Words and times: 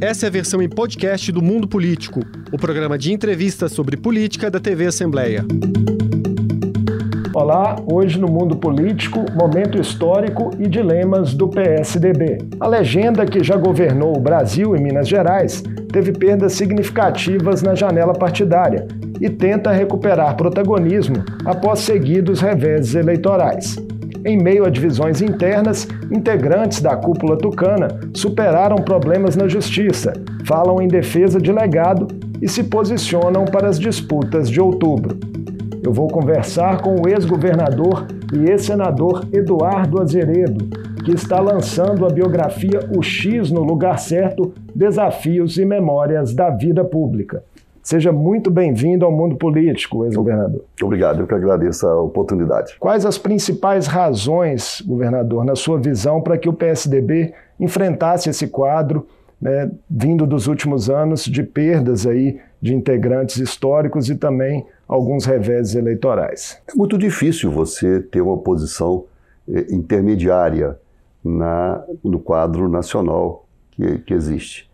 Essa 0.00 0.26
é 0.26 0.28
a 0.28 0.30
versão 0.30 0.62
em 0.62 0.68
podcast 0.68 1.32
do 1.32 1.42
Mundo 1.42 1.66
Político, 1.66 2.20
o 2.52 2.56
programa 2.56 2.96
de 2.96 3.12
entrevistas 3.12 3.72
sobre 3.72 3.96
política 3.96 4.48
da 4.48 4.60
TV 4.60 4.86
Assembleia. 4.86 5.44
Olá, 7.34 7.74
hoje 7.92 8.16
no 8.16 8.28
Mundo 8.28 8.56
Político, 8.56 9.24
momento 9.34 9.76
histórico 9.80 10.52
e 10.56 10.68
dilemas 10.68 11.34
do 11.34 11.48
PSDB. 11.48 12.38
A 12.60 12.68
legenda 12.68 13.26
que 13.26 13.42
já 13.42 13.56
governou 13.56 14.16
o 14.16 14.20
Brasil 14.20 14.76
e 14.76 14.80
Minas 14.80 15.08
Gerais 15.08 15.64
teve 15.92 16.12
perdas 16.12 16.52
significativas 16.52 17.60
na 17.60 17.74
janela 17.74 18.12
partidária 18.12 18.86
e 19.20 19.28
tenta 19.28 19.72
recuperar 19.72 20.36
protagonismo 20.36 21.24
após 21.44 21.80
seguidos 21.80 22.40
reveses 22.40 22.94
eleitorais. 22.94 23.87
Em 24.24 24.36
meio 24.36 24.64
a 24.64 24.70
divisões 24.70 25.22
internas, 25.22 25.86
integrantes 26.10 26.80
da 26.80 26.96
cúpula 26.96 27.36
tucana 27.36 27.88
superaram 28.14 28.76
problemas 28.76 29.36
na 29.36 29.48
justiça, 29.48 30.12
falam 30.44 30.80
em 30.82 30.88
defesa 30.88 31.40
de 31.40 31.52
legado 31.52 32.08
e 32.40 32.48
se 32.48 32.64
posicionam 32.64 33.44
para 33.44 33.68
as 33.68 33.78
disputas 33.78 34.50
de 34.50 34.60
outubro. 34.60 35.18
Eu 35.82 35.92
vou 35.92 36.08
conversar 36.08 36.82
com 36.82 36.96
o 36.96 37.08
ex-governador 37.08 38.06
e 38.34 38.50
ex-senador 38.50 39.26
Eduardo 39.32 40.00
Azeredo, 40.02 40.66
que 41.04 41.12
está 41.12 41.40
lançando 41.40 42.04
a 42.04 42.10
biografia 42.10 42.80
O 42.94 43.02
X 43.02 43.50
no 43.50 43.62
Lugar 43.62 43.98
Certo 43.98 44.52
Desafios 44.74 45.56
e 45.56 45.64
Memórias 45.64 46.34
da 46.34 46.50
Vida 46.50 46.84
Pública. 46.84 47.42
Seja 47.88 48.12
muito 48.12 48.50
bem-vindo 48.50 49.06
ao 49.06 49.10
mundo 49.10 49.36
político, 49.36 50.04
ex-governador. 50.04 50.62
Obrigado, 50.82 51.20
eu 51.20 51.26
que 51.26 51.32
agradeço 51.32 51.86
a 51.86 51.98
oportunidade. 52.02 52.76
Quais 52.78 53.06
as 53.06 53.16
principais 53.16 53.86
razões, 53.86 54.82
governador, 54.86 55.42
na 55.42 55.56
sua 55.56 55.78
visão, 55.80 56.20
para 56.20 56.36
que 56.36 56.50
o 56.50 56.52
PSDB 56.52 57.32
enfrentasse 57.58 58.28
esse 58.28 58.46
quadro, 58.46 59.06
né, 59.40 59.70
vindo 59.88 60.26
dos 60.26 60.48
últimos 60.48 60.90
anos 60.90 61.24
de 61.24 61.42
perdas 61.42 62.06
aí 62.06 62.38
de 62.60 62.74
integrantes 62.74 63.38
históricos 63.38 64.10
e 64.10 64.16
também 64.16 64.66
alguns 64.86 65.24
reveses 65.24 65.74
eleitorais? 65.74 66.60
É 66.70 66.76
muito 66.76 66.98
difícil 66.98 67.50
você 67.50 68.00
ter 68.00 68.20
uma 68.20 68.36
posição 68.36 69.06
eh, 69.48 69.64
intermediária 69.70 70.76
na, 71.24 71.82
no 72.04 72.18
quadro 72.18 72.68
nacional 72.68 73.46
que, 73.70 74.00
que 74.00 74.12
existe. 74.12 74.67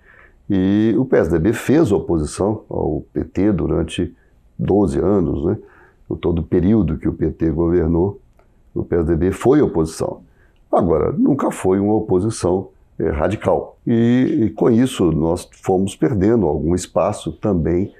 E 0.48 0.94
o 0.98 1.04
PSDB 1.04 1.52
fez 1.52 1.90
oposição 1.90 2.64
ao 2.68 3.04
PT 3.12 3.52
durante 3.52 4.14
12 4.58 4.98
anos, 4.98 5.44
né? 5.44 5.58
Todo 6.20 6.40
o 6.40 6.42
período 6.44 6.96
que 6.96 7.08
o 7.08 7.12
PT 7.12 7.50
governou, 7.50 8.20
o 8.74 8.84
PSDB 8.84 9.32
foi 9.32 9.60
oposição. 9.60 10.20
Agora, 10.70 11.12
nunca 11.12 11.50
foi 11.50 11.80
uma 11.80 11.94
oposição 11.94 12.68
é, 12.98 13.08
radical. 13.10 13.78
E, 13.86 14.42
e, 14.42 14.50
com 14.50 14.70
isso 14.70 15.10
nós 15.10 15.48
fomos 15.62 15.96
perdendo 15.96 16.46
algum 16.46 16.74
espaço 16.74 17.32
também 17.32 17.92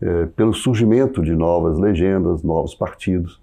é, 0.00 0.26
pelo 0.26 0.52
surgimento 0.52 1.22
de 1.22 1.34
novas 1.34 1.78
legendas, 1.78 2.42
novos 2.42 2.74
partidos. 2.74 3.40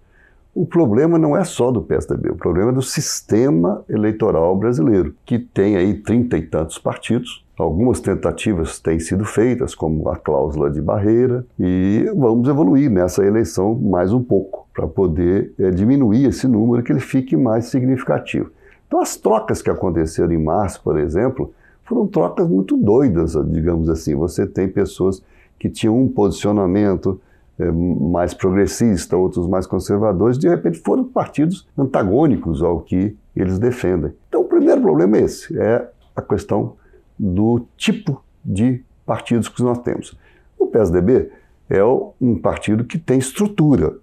O 0.54 0.66
problema 0.66 1.18
não 1.18 1.38
é 1.38 1.44
só 1.44 1.72
do 1.72 1.82
PSDB, 1.82 2.32
o 2.32 2.36
problema 2.36 2.72
é 2.72 2.74
do 2.74 2.82
sistema 2.82 3.84
eleitoral 3.88 4.56
brasileiro, 4.56 5.16
que 5.26 5.40
tem 5.40 5.78
aí 5.78 5.94
trinta 5.94 6.38
e 6.38 6.42
tantos 6.42 6.78
partidos, 6.78 7.46
Algumas 7.60 8.00
tentativas 8.00 8.80
têm 8.80 9.02
sido 9.02 9.26
feitas, 9.26 9.76
como 9.76 10.08
a 10.08 10.16
cláusula 10.16 10.72
de 10.72 10.82
barreira, 10.82 11.46
e 11.60 12.10
vamos 12.16 12.48
evoluir 12.48 12.90
nessa 12.90 13.26
eleição 13.26 13.76
mais 13.76 14.14
um 14.14 14.24
pouco, 14.24 14.66
para 14.74 14.88
poder 14.88 15.52
é, 15.60 15.70
diminuir 15.70 16.24
esse 16.24 16.48
número, 16.48 16.82
que 16.82 16.94
ele 16.94 17.02
fique 17.02 17.36
mais 17.36 17.66
significativo. 17.66 18.50
Então, 18.88 19.02
as 19.02 19.18
trocas 19.18 19.62
que 19.62 19.70
aconteceram 19.70 20.32
em 20.32 20.42
março, 20.42 20.82
por 20.82 20.98
exemplo, 20.98 21.54
foram 21.84 22.08
trocas 22.08 22.48
muito 22.48 22.78
doidas, 22.78 23.34
digamos 23.52 23.90
assim. 23.90 24.16
Você 24.16 24.48
tem 24.48 24.70
pessoas 24.70 25.22
que 25.60 25.70
tinham 25.70 26.02
um 26.02 26.08
posicionamento 26.08 27.20
é, 27.60 27.70
mais 27.70 28.34
progressista, 28.34 29.18
outros 29.18 29.50
mais 29.50 29.68
conservadores, 29.68 30.38
de 30.38 30.48
repente 30.48 30.80
foram 30.80 31.04
partidos 31.04 31.68
antagônicos 31.78 32.64
ao 32.64 32.80
que 32.80 33.18
eles 33.36 33.60
defendem. 33.60 34.14
Então, 34.30 34.44
o 34.44 34.46
primeiro 34.46 34.80
problema 34.80 35.18
é 35.18 35.24
esse, 35.24 35.60
é 35.60 35.90
a 36.16 36.22
questão 36.22 36.80
do 37.20 37.66
tipo 37.76 38.24
de 38.44 38.82
partidos 39.06 39.50
que 39.50 39.62
nós 39.62 39.80
temos. 39.80 40.18
O 40.58 40.68
PSDB 40.68 41.30
é 41.70 41.84
um 41.84 42.40
partido 42.42 42.84
que 42.84 42.98
tem 42.98 43.20
estrutura. 43.20 43.96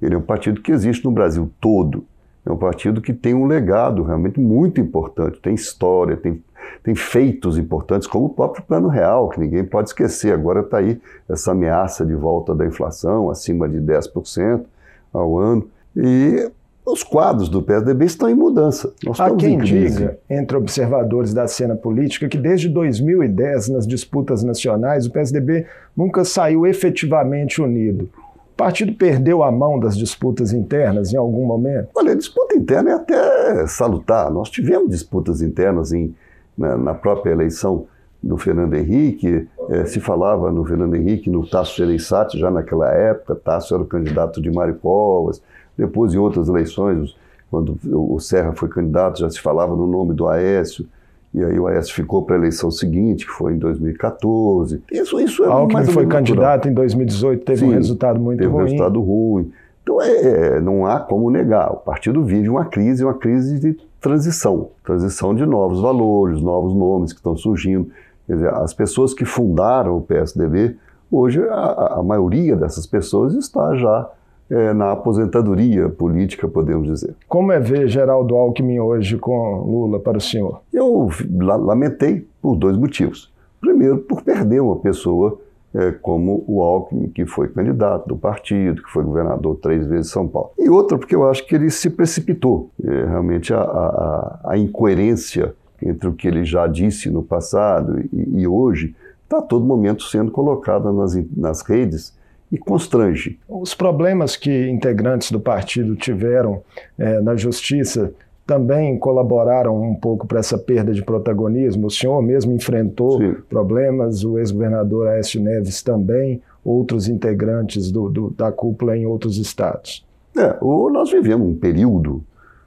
Ele 0.00 0.14
é 0.14 0.18
um 0.18 0.22
partido 0.22 0.60
que 0.60 0.72
existe 0.72 1.04
no 1.04 1.12
Brasil 1.12 1.50
todo. 1.60 2.04
É 2.44 2.50
um 2.50 2.56
partido 2.56 3.00
que 3.00 3.12
tem 3.12 3.34
um 3.34 3.46
legado 3.46 4.02
realmente 4.02 4.40
muito 4.40 4.80
importante, 4.80 5.40
tem 5.40 5.54
história, 5.54 6.16
tem, 6.16 6.42
tem 6.82 6.94
feitos 6.94 7.56
importantes, 7.56 8.08
como 8.08 8.26
o 8.26 8.30
próprio 8.30 8.64
Plano 8.64 8.88
Real, 8.88 9.28
que 9.28 9.38
ninguém 9.38 9.64
pode 9.64 9.90
esquecer. 9.90 10.34
Agora 10.34 10.60
está 10.60 10.78
aí 10.78 11.00
essa 11.28 11.52
ameaça 11.52 12.04
de 12.04 12.14
volta 12.14 12.52
da 12.52 12.66
inflação, 12.66 13.30
acima 13.30 13.68
de 13.68 13.78
10% 13.78 14.64
ao 15.12 15.38
ano. 15.38 15.68
E 15.96 16.50
os 16.84 17.02
quadros 17.02 17.48
do 17.48 17.62
PSDB 17.62 18.04
estão 18.06 18.28
em 18.28 18.34
mudança. 18.34 18.92
Nós 19.04 19.20
Há 19.20 19.34
quem 19.34 19.58
diga, 19.58 20.18
entre 20.28 20.56
observadores 20.56 21.32
da 21.32 21.46
cena 21.46 21.76
política, 21.76 22.28
que 22.28 22.36
desde 22.36 22.68
2010, 22.68 23.68
nas 23.68 23.86
disputas 23.86 24.42
nacionais, 24.42 25.06
o 25.06 25.10
PSDB 25.12 25.66
nunca 25.96 26.24
saiu 26.24 26.66
efetivamente 26.66 27.62
unido. 27.62 28.10
O 28.52 28.56
partido 28.56 28.92
perdeu 28.94 29.42
a 29.42 29.50
mão 29.50 29.78
das 29.78 29.96
disputas 29.96 30.52
internas 30.52 31.12
em 31.12 31.16
algum 31.16 31.46
momento? 31.46 31.88
Olha, 31.94 32.12
a 32.12 32.16
disputa 32.16 32.56
interna 32.56 32.90
é 32.90 32.94
até 32.94 33.66
salutar. 33.66 34.30
Nós 34.30 34.50
tivemos 34.50 34.90
disputas 34.90 35.40
internas 35.40 35.92
em, 35.92 36.14
na, 36.58 36.76
na 36.76 36.94
própria 36.94 37.30
eleição 37.30 37.86
do 38.22 38.36
Fernando 38.36 38.74
Henrique, 38.74 39.48
eh, 39.68 39.84
se 39.84 39.98
falava 39.98 40.52
no 40.52 40.64
Fernando 40.64 40.94
Henrique, 40.94 41.28
no 41.28 41.44
Tasso 41.44 41.76
Gereissati, 41.76 42.38
já 42.38 42.50
naquela 42.52 42.88
época, 42.92 43.34
Tasso 43.34 43.74
era 43.74 43.82
o 43.82 43.86
candidato 43.86 44.40
de 44.40 44.48
Mário 44.48 44.76
Covas, 44.76 45.42
depois, 45.76 46.14
em 46.14 46.18
outras 46.18 46.48
eleições, 46.48 47.16
quando 47.50 47.78
o 47.84 48.18
Serra 48.18 48.52
foi 48.52 48.68
candidato, 48.68 49.20
já 49.20 49.28
se 49.28 49.40
falava 49.40 49.76
no 49.76 49.86
nome 49.86 50.14
do 50.14 50.26
Aécio, 50.28 50.86
e 51.34 51.42
aí 51.42 51.58
o 51.58 51.66
Aécio 51.66 51.94
ficou 51.94 52.22
para 52.22 52.36
a 52.36 52.38
eleição 52.38 52.70
seguinte, 52.70 53.24
que 53.24 53.32
foi 53.32 53.54
em 53.54 53.58
2014. 53.58 54.82
Isso, 54.92 55.18
isso 55.18 55.44
é 55.44 55.46
Alckmin 55.46 55.72
mais 55.72 55.90
foi 55.90 56.06
candidato 56.06 56.68
em 56.68 56.74
2018, 56.74 57.44
teve 57.44 57.60
Sim, 57.60 57.68
um 57.68 57.70
resultado 57.70 58.20
muito 58.20 58.38
teve 58.38 58.50
ruim. 58.50 58.64
Teve 58.64 58.74
um 58.74 58.76
resultado 58.76 59.00
ruim. 59.00 59.52
Então, 59.82 60.00
é, 60.00 60.56
é, 60.56 60.60
não 60.60 60.86
há 60.86 61.00
como 61.00 61.30
negar. 61.30 61.72
O 61.72 61.76
partido 61.76 62.22
vive 62.22 62.48
uma 62.48 62.66
crise, 62.66 63.02
uma 63.02 63.14
crise 63.14 63.58
de 63.58 63.76
transição. 64.00 64.68
Transição 64.84 65.34
de 65.34 65.44
novos 65.46 65.80
valores, 65.80 66.40
novos 66.40 66.74
nomes 66.74 67.12
que 67.12 67.18
estão 67.18 67.36
surgindo. 67.36 67.90
Quer 68.26 68.34
dizer, 68.34 68.54
as 68.54 68.72
pessoas 68.74 69.12
que 69.12 69.24
fundaram 69.24 69.96
o 69.96 70.00
PSDB, 70.02 70.76
hoje 71.10 71.42
a, 71.48 71.96
a 71.98 72.02
maioria 72.02 72.56
dessas 72.56 72.86
pessoas 72.86 73.34
está 73.34 73.74
já 73.74 74.08
é, 74.52 74.74
na 74.74 74.92
aposentadoria 74.92 75.88
política, 75.88 76.46
podemos 76.46 76.86
dizer. 76.86 77.14
Como 77.26 77.50
é 77.50 77.58
ver 77.58 77.88
Geraldo 77.88 78.36
Alckmin 78.36 78.78
hoje 78.80 79.16
com 79.16 79.62
Lula 79.66 79.98
para 79.98 80.18
o 80.18 80.20
senhor? 80.20 80.60
Eu 80.70 81.08
lamentei 81.40 82.26
por 82.40 82.54
dois 82.54 82.76
motivos. 82.76 83.32
Primeiro, 83.58 83.98
por 83.98 84.22
perder 84.22 84.60
uma 84.60 84.76
pessoa 84.76 85.40
é, 85.74 85.90
como 85.90 86.44
o 86.46 86.60
Alckmin, 86.60 87.08
que 87.08 87.24
foi 87.24 87.48
candidato 87.48 88.06
do 88.06 88.16
partido, 88.16 88.82
que 88.82 88.90
foi 88.90 89.02
governador 89.02 89.56
três 89.56 89.86
vezes 89.86 90.08
em 90.08 90.12
São 90.12 90.28
Paulo. 90.28 90.50
E 90.58 90.68
outra, 90.68 90.98
porque 90.98 91.14
eu 91.14 91.26
acho 91.26 91.46
que 91.46 91.54
ele 91.54 91.70
se 91.70 91.88
precipitou. 91.88 92.68
É, 92.84 93.06
realmente, 93.06 93.54
a, 93.54 93.60
a, 93.60 94.40
a, 94.50 94.58
incoerência 94.58 95.54
entre 95.80 96.08
o 96.08 96.12
que 96.12 96.28
ele 96.28 96.44
já 96.44 96.66
disse 96.66 97.08
no 97.08 97.22
passado 97.22 98.00
e, 98.12 98.42
e 98.42 98.46
hoje 98.46 98.94
está 99.24 99.38
a 99.38 99.42
todo 99.42 99.64
momento 99.64 100.02
sendo 100.02 100.30
colocada 100.30 100.92
nas, 100.92 101.18
nas 101.34 101.62
redes 101.62 102.14
e 102.52 102.58
constrange. 102.58 103.38
Os 103.62 103.74
problemas 103.74 104.34
que 104.34 104.68
integrantes 104.68 105.30
do 105.30 105.38
partido 105.38 105.94
tiveram 105.94 106.64
é, 106.98 107.20
na 107.20 107.36
justiça 107.36 108.12
também 108.44 108.98
colaboraram 108.98 109.80
um 109.80 109.94
pouco 109.94 110.26
para 110.26 110.40
essa 110.40 110.58
perda 110.58 110.92
de 110.92 111.00
protagonismo. 111.00 111.86
O 111.86 111.90
senhor 111.90 112.20
mesmo 112.20 112.52
enfrentou 112.52 113.18
Sim. 113.18 113.36
problemas, 113.48 114.24
o 114.24 114.36
ex-governador 114.36 115.06
Aécio 115.06 115.40
Neves 115.40 115.80
também, 115.80 116.42
outros 116.64 117.06
integrantes 117.06 117.92
do, 117.92 118.10
do, 118.10 118.30
da 118.30 118.50
cúpula 118.50 118.96
em 118.96 119.06
outros 119.06 119.38
estados. 119.38 120.04
É, 120.36 120.58
nós 120.60 121.12
vivemos 121.12 121.46
um 121.46 121.54
período 121.54 122.24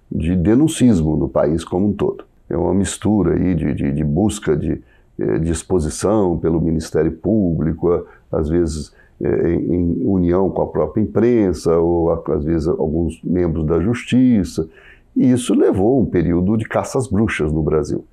de 0.09 0.33
denuncismo 0.33 1.17
no 1.17 1.27
país 1.27 1.65
como 1.65 1.87
um 1.87 1.91
todo. 1.91 2.23
É 2.49 2.55
uma 2.55 2.73
mistura 2.73 3.33
aí 3.33 3.53
de, 3.53 3.73
de, 3.73 3.91
de 3.91 4.03
busca 4.05 4.55
de, 4.55 4.81
eh, 5.19 5.39
de 5.39 5.51
exposição 5.51 6.37
pelo 6.37 6.61
Ministério 6.61 7.11
Público, 7.11 8.07
às 8.31 8.47
vezes 8.47 8.93
em 9.21 10.01
união 10.05 10.49
com 10.49 10.61
a 10.61 10.67
própria 10.67 11.01
imprensa, 11.01 11.77
ou 11.77 12.11
às 12.11 12.43
vezes 12.43 12.67
alguns 12.67 13.21
membros 13.23 13.65
da 13.65 13.79
justiça. 13.79 14.67
E 15.15 15.31
isso 15.31 15.53
levou 15.53 16.01
um 16.01 16.05
período 16.05 16.57
de 16.57 16.65
caça 16.65 16.97
às 16.97 17.07
bruxas 17.07 17.51
no 17.51 17.63
Brasil. 17.63 18.03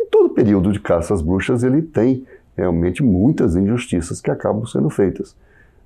E 0.00 0.06
todo 0.06 0.30
período 0.30 0.72
de 0.72 0.80
caça 0.80 1.12
às 1.12 1.20
bruxas 1.20 1.62
ele 1.62 1.82
tem 1.82 2.24
realmente 2.56 3.02
muitas 3.02 3.54
injustiças 3.54 4.20
que 4.20 4.30
acabam 4.30 4.64
sendo 4.64 4.88
feitas. 4.88 5.36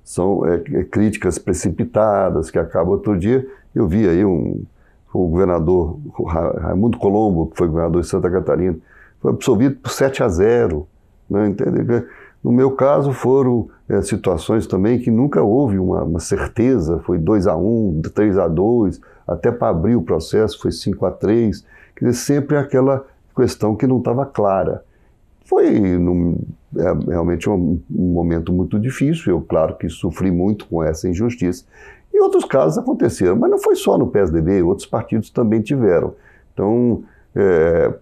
São 0.03 0.45
é, 0.45 0.57
críticas 0.85 1.37
precipitadas 1.37 2.49
que 2.49 2.57
acabam. 2.57 2.93
Outro 2.93 3.17
dia 3.19 3.45
eu 3.75 3.87
vi 3.87 4.07
aí 4.07 4.23
um, 4.23 4.63
o 5.13 5.27
governador 5.27 5.99
Raimundo 6.61 6.97
Colombo, 6.97 7.47
que 7.47 7.57
foi 7.57 7.67
governador 7.67 8.01
de 8.01 8.07
Santa 8.07 8.29
Catarina, 8.29 8.77
foi 9.19 9.31
absolvido 9.31 9.75
por 9.75 9.91
7 9.91 10.23
a 10.23 10.27
0 10.29 10.87
Né? 11.29 11.53
No 12.43 12.51
meu 12.51 12.71
caso, 12.71 13.11
foram 13.13 13.69
é, 13.87 14.01
situações 14.01 14.65
também 14.65 14.99
que 14.99 15.11
nunca 15.11 15.43
houve 15.43 15.77
uma, 15.77 16.03
uma 16.03 16.19
certeza, 16.19 16.99
foi 17.05 17.19
2 17.19 17.47
a 17.47 17.55
1 17.55 17.59
um, 17.59 18.01
3 18.01 18.37
a 18.37 18.47
2 18.47 18.99
até 19.27 19.51
para 19.51 19.69
abrir 19.69 19.95
o 19.95 20.01
processo 20.01 20.59
foi 20.59 20.71
5 20.71 21.05
a 21.05 21.11
3 21.11 21.63
Quer 21.95 22.05
dizer, 22.05 22.17
sempre 22.17 22.57
aquela 22.57 23.05
questão 23.35 23.75
que 23.75 23.85
não 23.85 23.99
estava 23.99 24.25
clara. 24.25 24.83
Foi 25.45 25.69
num, 25.79 26.35
é, 26.75 27.11
realmente 27.11 27.47
um, 27.47 27.79
um, 27.91 28.13
momento 28.13 28.51
muito 28.51 28.79
difícil, 28.79 29.33
eu, 29.33 29.41
claro, 29.41 29.75
que 29.75 29.87
sofri 29.87 30.31
muito 30.31 30.65
com 30.65 30.83
essa 30.83 31.07
injustiça. 31.07 31.63
E 32.11 32.19
outros 32.19 32.43
casos 32.43 32.79
aconteceram, 32.79 33.35
mas 33.35 33.51
não 33.51 33.59
foi 33.59 33.75
só 33.75 33.99
no 33.99 34.07
PSDB, 34.07 34.63
outros 34.63 34.87
partidos 34.87 35.29
também 35.29 35.61
tiveram. 35.61 36.15
Então, 36.53 37.03
é, 37.35 37.93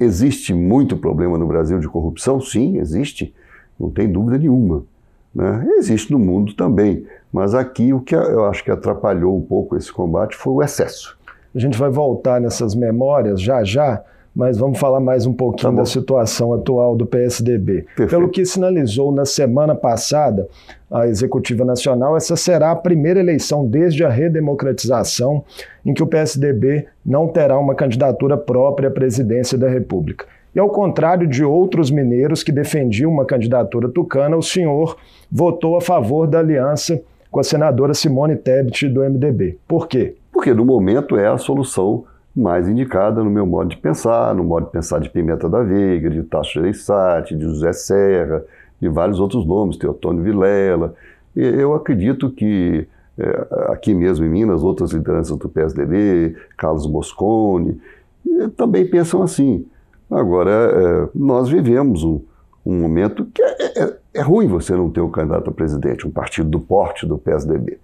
existe 0.00 0.52
muito 0.52 0.96
problema 0.96 1.38
no 1.38 1.46
Brasil 1.46 1.78
de 1.78 1.88
corrupção? 1.88 2.40
Sim, 2.40 2.78
existe, 2.78 3.32
não 3.78 3.90
tem 3.90 4.10
dúvida 4.10 4.38
nenhuma. 4.38 4.82
Né? 5.34 5.66
Existe 5.76 6.10
no 6.12 6.18
mundo 6.18 6.54
também, 6.54 7.06
mas 7.32 7.54
aqui 7.54 7.92
o 7.92 8.00
que 8.00 8.14
eu 8.14 8.46
acho 8.46 8.64
que 8.64 8.70
atrapalhou 8.70 9.36
um 9.36 9.42
pouco 9.42 9.76
esse 9.76 9.92
combate 9.92 10.34
foi 10.34 10.52
o 10.54 10.62
excesso. 10.62 11.16
A 11.54 11.58
gente 11.58 11.78
vai 11.78 11.90
voltar 11.90 12.40
nessas 12.40 12.74
memórias 12.74 13.40
já 13.40 13.62
já, 13.62 14.02
mas 14.34 14.58
vamos 14.58 14.78
falar 14.78 15.00
mais 15.00 15.24
um 15.24 15.32
pouquinho 15.32 15.72
tá 15.72 15.78
da 15.78 15.86
situação 15.86 16.52
atual 16.52 16.94
do 16.94 17.06
PSDB. 17.06 17.86
Perfeito. 17.96 18.10
Pelo 18.10 18.28
que 18.28 18.44
sinalizou 18.44 19.10
na 19.10 19.24
semana 19.24 19.74
passada 19.74 20.46
a 20.90 21.06
Executiva 21.06 21.64
Nacional, 21.64 22.14
essa 22.14 22.36
será 22.36 22.70
a 22.70 22.76
primeira 22.76 23.18
eleição 23.18 23.66
desde 23.66 24.04
a 24.04 24.10
redemocratização 24.10 25.42
em 25.84 25.94
que 25.94 26.02
o 26.02 26.06
PSDB 26.06 26.86
não 27.04 27.28
terá 27.28 27.58
uma 27.58 27.74
candidatura 27.74 28.36
própria 28.36 28.88
à 28.88 28.92
presidência 28.92 29.56
da 29.56 29.68
República. 29.68 30.26
E 30.56 30.58
ao 30.58 30.70
contrário 30.70 31.26
de 31.26 31.44
outros 31.44 31.90
mineiros 31.90 32.42
que 32.42 32.50
defendiam 32.50 33.12
uma 33.12 33.26
candidatura 33.26 33.90
tucana, 33.90 34.38
o 34.38 34.42
senhor 34.42 34.96
votou 35.30 35.76
a 35.76 35.82
favor 35.82 36.26
da 36.26 36.38
aliança 36.38 36.98
com 37.30 37.38
a 37.38 37.44
senadora 37.44 37.92
Simone 37.92 38.36
Tebet 38.36 38.88
do 38.88 39.02
MDB. 39.02 39.58
Por 39.68 39.86
quê? 39.86 40.16
Porque 40.32 40.54
no 40.54 40.64
momento 40.64 41.18
é 41.18 41.26
a 41.26 41.36
solução 41.36 42.04
mais 42.34 42.66
indicada 42.66 43.22
no 43.22 43.28
meu 43.28 43.44
modo 43.44 43.68
de 43.68 43.76
pensar, 43.76 44.34
no 44.34 44.44
modo 44.44 44.64
de 44.64 44.72
pensar 44.72 44.98
de 44.98 45.10
Pimenta 45.10 45.46
da 45.46 45.62
Veiga, 45.62 46.08
de 46.08 46.22
Tasso 46.22 46.54
Gereissati, 46.54 47.36
de 47.36 47.42
José 47.42 47.74
Serra, 47.74 48.42
de 48.80 48.88
vários 48.88 49.20
outros 49.20 49.44
nomes, 49.44 49.76
Teotônio 49.76 50.22
Vilela. 50.22 50.94
Eu 51.34 51.74
acredito 51.74 52.30
que 52.30 52.88
é, 53.18 53.46
aqui 53.68 53.92
mesmo 53.92 54.24
em 54.24 54.30
Minas, 54.30 54.62
outras 54.62 54.92
lideranças 54.92 55.36
do 55.36 55.50
PSDB, 55.50 56.34
Carlos 56.56 56.86
Moscone, 56.86 57.78
também 58.56 58.86
pensam 58.86 59.22
assim. 59.22 59.66
Agora, 60.10 60.50
é, 60.50 61.08
nós 61.14 61.48
vivemos 61.48 62.04
um, 62.04 62.20
um 62.64 62.80
momento 62.80 63.24
que 63.26 63.42
é, 63.42 63.82
é, 63.82 63.96
é 64.14 64.20
ruim 64.22 64.46
você 64.46 64.74
não 64.74 64.90
ter 64.90 65.00
um 65.00 65.10
candidato 65.10 65.50
a 65.50 65.52
presidente, 65.52 66.06
um 66.06 66.10
partido 66.10 66.48
do 66.48 66.60
porte 66.60 67.06
do 67.06 67.18
PSDB 67.18 67.78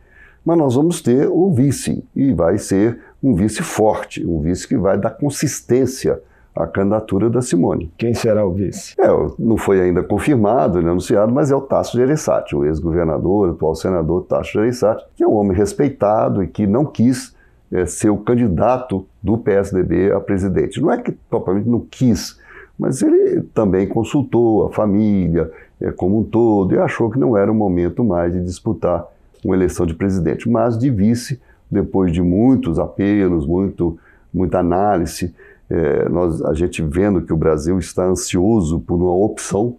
mas 0.44 0.58
nós 0.58 0.74
vamos 0.74 1.00
ter 1.00 1.28
o 1.28 1.50
vice, 1.52 2.04
e 2.14 2.32
vai 2.32 2.58
ser 2.58 2.98
um 3.22 3.34
vice 3.34 3.62
forte, 3.62 4.26
um 4.26 4.40
vice 4.40 4.66
que 4.66 4.76
vai 4.76 4.98
dar 4.98 5.10
consistência 5.10 6.20
à 6.54 6.66
candidatura 6.66 7.30
da 7.30 7.40
Simone. 7.40 7.92
Quem 7.96 8.12
será 8.12 8.44
o 8.44 8.52
vice? 8.52 8.94
É, 8.98 9.06
não 9.38 9.56
foi 9.56 9.80
ainda 9.80 10.02
confirmado, 10.02 10.80
nem 10.80 10.90
anunciado, 10.90 11.32
mas 11.32 11.50
é 11.50 11.56
o 11.56 11.60
Tasso 11.60 11.96
Gereissati, 11.96 12.56
o 12.56 12.64
ex-governador, 12.64 13.50
atual 13.50 13.74
senador 13.74 14.24
Tasso 14.24 14.52
Gereissati, 14.52 15.04
que 15.14 15.22
é 15.22 15.26
um 15.26 15.34
homem 15.34 15.56
respeitado 15.56 16.42
e 16.42 16.48
que 16.48 16.66
não 16.66 16.84
quis 16.84 17.34
é, 17.70 17.86
ser 17.86 18.10
o 18.10 18.18
candidato 18.18 19.06
do 19.22 19.38
PSDB 19.38 20.12
a 20.12 20.20
presidente. 20.20 20.80
Não 20.80 20.90
é 20.90 20.98
que 20.98 21.12
propriamente 21.12 21.68
não 21.68 21.80
quis, 21.80 22.38
mas 22.78 23.02
ele 23.02 23.42
também 23.54 23.86
consultou 23.86 24.66
a 24.66 24.72
família 24.72 25.50
é, 25.80 25.92
como 25.92 26.20
um 26.20 26.24
todo 26.24 26.74
e 26.74 26.78
achou 26.78 27.10
que 27.10 27.18
não 27.18 27.36
era 27.36 27.50
o 27.50 27.54
momento 27.54 28.02
mais 28.02 28.32
de 28.32 28.42
disputar 28.42 29.06
uma 29.44 29.54
eleição 29.54 29.86
de 29.86 29.94
presidente, 29.94 30.48
mas 30.48 30.78
de 30.78 30.90
vice, 30.90 31.40
depois 31.70 32.12
de 32.12 32.22
muitos 32.22 32.78
apelos, 32.78 33.46
muito, 33.46 33.98
muita 34.32 34.58
análise, 34.58 35.34
é, 35.68 36.08
nós, 36.08 36.42
a 36.42 36.52
gente 36.52 36.82
vendo 36.82 37.22
que 37.22 37.32
o 37.32 37.36
Brasil 37.36 37.78
está 37.78 38.04
ansioso 38.04 38.80
por 38.80 38.96
uma 38.96 39.14
opção, 39.14 39.76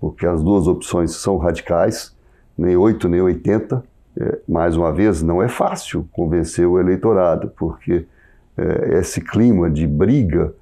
porque 0.00 0.26
as 0.26 0.42
duas 0.42 0.66
opções 0.66 1.12
são 1.12 1.36
radicais, 1.36 2.14
nem 2.56 2.76
8 2.76 3.08
nem 3.08 3.20
80. 3.20 3.84
É, 4.18 4.38
mais 4.48 4.76
uma 4.76 4.92
vez, 4.92 5.22
não 5.22 5.42
é 5.42 5.48
fácil 5.48 6.08
convencer 6.10 6.66
o 6.66 6.80
eleitorado, 6.80 7.52
porque 7.56 8.06
é, 8.56 8.98
esse 8.98 9.20
clima 9.20 9.70
de 9.70 9.86
briga 9.86 10.52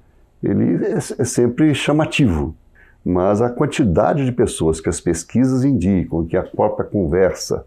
ele 0.43 0.85
é, 0.85 0.93
é 0.93 0.99
sempre 0.99 1.73
chamativo. 1.73 2.55
Mas 3.03 3.41
a 3.41 3.49
quantidade 3.49 4.25
de 4.25 4.31
pessoas 4.31 4.81
que 4.81 4.89
as 4.89 4.99
pesquisas 4.99 5.63
indicam, 5.63 6.25
que 6.25 6.35
a 6.35 6.43
própria 6.43 6.85
conversa 6.85 7.65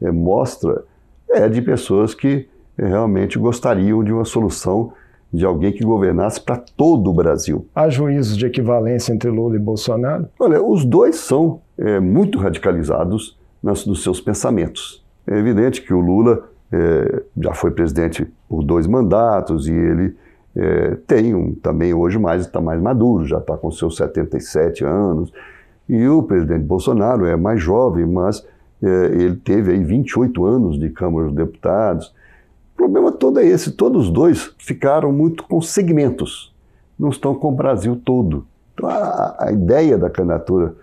é, 0.00 0.10
mostra 0.10 0.84
é 1.28 1.48
de 1.48 1.62
pessoas 1.62 2.14
que 2.14 2.48
é, 2.76 2.86
realmente 2.86 3.38
gostariam 3.38 4.04
de 4.04 4.12
uma 4.12 4.24
solução 4.24 4.92
de 5.32 5.44
alguém 5.44 5.72
que 5.72 5.82
governasse 5.82 6.40
para 6.40 6.56
todo 6.56 7.10
o 7.10 7.14
Brasil. 7.14 7.66
Há 7.74 7.88
juízos 7.88 8.36
de 8.36 8.46
equivalência 8.46 9.12
entre 9.12 9.30
Lula 9.30 9.56
e 9.56 9.58
Bolsonaro? 9.58 10.28
Olha, 10.38 10.62
os 10.62 10.84
dois 10.84 11.16
são 11.16 11.60
é, 11.76 11.98
muito 11.98 12.38
radicalizados 12.38 13.36
nas, 13.62 13.84
nos 13.84 14.02
seus 14.02 14.20
pensamentos. 14.20 15.04
É 15.26 15.36
evidente 15.36 15.82
que 15.82 15.92
o 15.92 15.98
Lula 15.98 16.48
é, 16.74 17.22
já 17.38 17.54
foi 17.54 17.70
presidente 17.70 18.26
por 18.48 18.64
dois 18.64 18.86
mandatos 18.86 19.68
e 19.68 19.72
ele 19.72 20.16
é, 20.56 20.96
tem 21.06 21.34
um, 21.34 21.54
também 21.54 21.94
hoje 21.94 22.18
mais 22.18 22.42
está 22.42 22.60
mais 22.60 22.80
maduro, 22.80 23.24
já 23.24 23.38
está 23.38 23.56
com 23.56 23.70
seus 23.70 23.96
77 23.96 24.84
anos. 24.84 25.32
E 25.88 26.08
o 26.08 26.22
presidente 26.22 26.64
Bolsonaro 26.64 27.26
é 27.26 27.36
mais 27.36 27.62
jovem, 27.62 28.06
mas 28.06 28.44
é, 28.82 29.06
ele 29.06 29.36
teve 29.36 29.72
aí 29.72 29.84
28 29.84 30.44
anos 30.44 30.78
de 30.78 30.90
Câmara 30.90 31.26
dos 31.26 31.36
Deputados. 31.36 32.14
O 32.74 32.76
problema 32.76 33.12
todo 33.12 33.38
é 33.38 33.46
esse: 33.46 33.72
todos 33.72 34.06
os 34.06 34.12
dois 34.12 34.54
ficaram 34.58 35.12
muito 35.12 35.44
com 35.44 35.60
segmentos, 35.60 36.52
não 36.98 37.10
estão 37.10 37.34
com 37.34 37.48
o 37.48 37.54
Brasil 37.54 38.00
todo. 38.04 38.46
Então, 38.72 38.88
a, 38.88 39.36
a 39.38 39.52
ideia 39.52 39.96
da 39.96 40.10
candidatura 40.10 40.74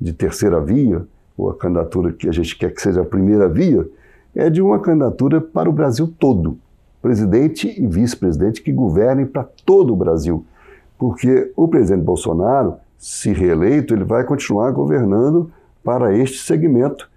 de 0.00 0.12
terceira 0.12 0.60
via, 0.60 1.04
ou 1.36 1.50
a 1.50 1.54
candidatura 1.54 2.12
que 2.12 2.28
a 2.28 2.32
gente 2.32 2.56
quer 2.56 2.72
que 2.72 2.80
seja 2.80 3.00
a 3.00 3.04
primeira 3.04 3.48
via, 3.48 3.86
é 4.34 4.48
de 4.48 4.62
uma 4.62 4.78
candidatura 4.78 5.40
para 5.40 5.68
o 5.68 5.72
Brasil 5.72 6.12
todo. 6.18 6.58
Presidente 7.02 7.68
e 7.80 7.86
vice-presidente 7.86 8.62
que 8.62 8.72
governem 8.72 9.26
para 9.26 9.44
todo 9.64 9.92
o 9.92 9.96
Brasil. 9.96 10.44
Porque 10.98 11.50
o 11.56 11.66
presidente 11.66 12.04
Bolsonaro, 12.04 12.74
se 12.98 13.32
reeleito, 13.32 13.94
ele 13.94 14.04
vai 14.04 14.24
continuar 14.24 14.70
governando 14.72 15.50
para 15.82 16.14
este 16.14 16.38
segmento 16.38 17.08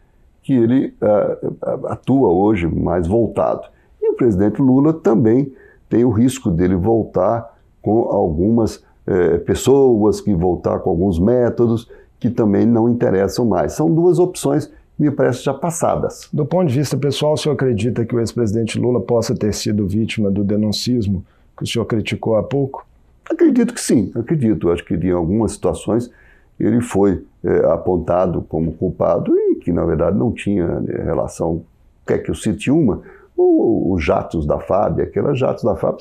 que 0.41 0.53
ele 0.53 0.93
uh, 1.01 1.88
atua 1.88 2.29
hoje 2.29 2.67
mais 2.67 3.08
voltado. 3.08 3.63
E 4.01 4.10
o 4.10 4.15
presidente 4.15 4.62
Lula 4.62 4.93
também 4.93 5.53
tem 5.89 6.05
o 6.05 6.10
risco 6.10 6.50
dele 6.50 6.75
voltar 6.75 7.58
com 7.82 8.03
algumas 8.10 8.77
uh, 8.77 9.39
pessoas, 9.46 10.22
que 10.22 10.34
voltar 10.34 10.79
com 10.79 10.89
alguns 10.89 11.20
métodos 11.20 11.89
que 12.20 12.29
também 12.29 12.65
não 12.65 12.88
interessam 12.88 13.46
mais. 13.46 13.74
São 13.74 13.93
duas 13.93 14.17
opções 14.17 14.72
me 14.98 15.10
parece 15.12 15.44
já 15.44 15.54
passadas. 15.54 16.30
Do 16.32 16.46
ponto 16.46 16.70
de 16.70 16.76
vista 16.76 16.98
pessoal, 16.98 17.34
o 17.34 17.38
senhor 17.38 17.56
acredita 17.56 18.06
que 18.06 18.16
o 18.16 18.20
ex-presidente 18.20 18.80
Lula 18.80 19.02
possa 19.02 19.36
ter 19.36 19.54
sido 19.54 19.88
vítima 19.88 20.30
do 20.30 20.44
denuncismo 20.44 21.26
que 21.58 21.64
o 21.64 21.68
senhor 21.68 21.86
criticou 21.86 22.36
há 22.36 22.44
pouco? 22.44 22.86
Acredito 23.30 23.74
que 23.74 23.82
sim, 23.82 24.12
acredito. 24.16 24.70
Acho 24.70 24.84
que 24.84 24.96
em 24.96 25.12
algumas 25.12 25.54
situações 25.54 26.12
ele 26.60 26.82
foi 26.82 27.24
é, 27.44 27.66
apontado 27.66 28.42
como 28.42 28.74
culpado 28.74 29.38
e 29.38 29.56
que 29.56 29.72
na 29.72 29.84
verdade 29.86 30.18
não 30.18 30.32
tinha 30.32 30.80
né, 30.80 31.04
relação, 31.04 31.64
quer 32.06 32.20
que 32.20 32.30
eu 32.30 32.36
cite 32.36 32.70
uma, 32.70 33.02
os 33.36 34.04
jatos 34.04 34.46
da 34.46 34.60
FAB, 34.60 35.02
aquelas 35.02 35.40
jatos 35.40 35.64
da 35.64 35.76
FAB, 35.76 35.98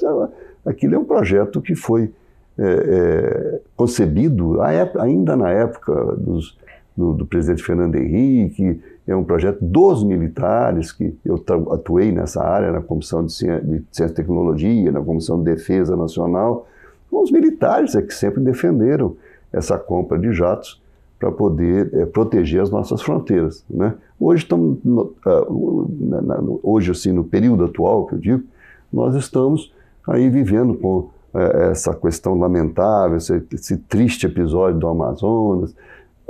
aquilo 0.67 0.95
é 0.95 0.99
um 0.99 1.05
projeto 1.05 1.61
que 1.61 1.75
foi 1.75 2.13
é, 2.59 2.65
é, 2.65 3.61
concebido 3.75 4.61
ainda 4.61 5.35
na 5.37 5.51
época 5.51 5.95
dos, 6.17 6.59
do, 6.97 7.13
do, 7.13 7.27
presidente 7.27 7.63
Fernando 7.63 7.97
Henrique, 7.97 8.81
é 9.07 9.17
um 9.17 9.25
projeto 9.25 9.59
dos 9.61 10.05
militares, 10.05 10.93
que 10.93 11.17
eu 11.25 11.43
atuei 11.71 12.13
nessa 12.13 12.43
área, 12.43 12.71
na 12.71 12.81
Comissão 12.81 13.25
de 13.25 13.33
Ciência, 13.33 13.61
de 13.61 13.83
Ciência 13.91 14.13
e 14.13 14.17
Tecnologia, 14.17 14.93
na 14.93 15.01
Comissão 15.01 15.39
de 15.39 15.45
Defesa 15.45 15.97
Nacional. 15.97 16.67
Os 17.11 17.31
militares 17.31 17.95
é 17.95 18.03
que 18.03 18.15
sempre 18.15 18.43
defenderam 18.43 19.17
essa 19.53 19.79
compra 19.79 20.19
de 20.19 20.33
jatos 20.33 20.83
para 21.23 21.31
poder 21.31 21.89
é, 21.95 22.05
proteger 22.05 22.61
as 22.61 22.71
nossas 22.71 23.01
fronteiras. 23.01 23.65
Né? 23.71 23.95
Hoje, 24.19 24.43
estamos, 24.43 24.79
no, 24.83 25.15
uh, 25.25 26.61
hoje, 26.65 26.91
assim, 26.91 27.13
no 27.13 27.23
período 27.23 27.65
atual 27.65 28.07
que 28.07 28.15
eu 28.15 28.19
digo, 28.19 28.43
nós 28.93 29.15
estamos 29.15 29.73
aí 30.09 30.29
vivendo 30.29 30.75
com 30.75 30.99
uh, 30.99 31.11
essa 31.71 31.95
questão 31.95 32.35
lamentável, 32.35 33.19
esse, 33.19 33.41
esse, 33.53 33.77
triste 33.77 34.27
episódio 34.27 34.81
do 34.81 34.89
Amazonas. 34.89 35.77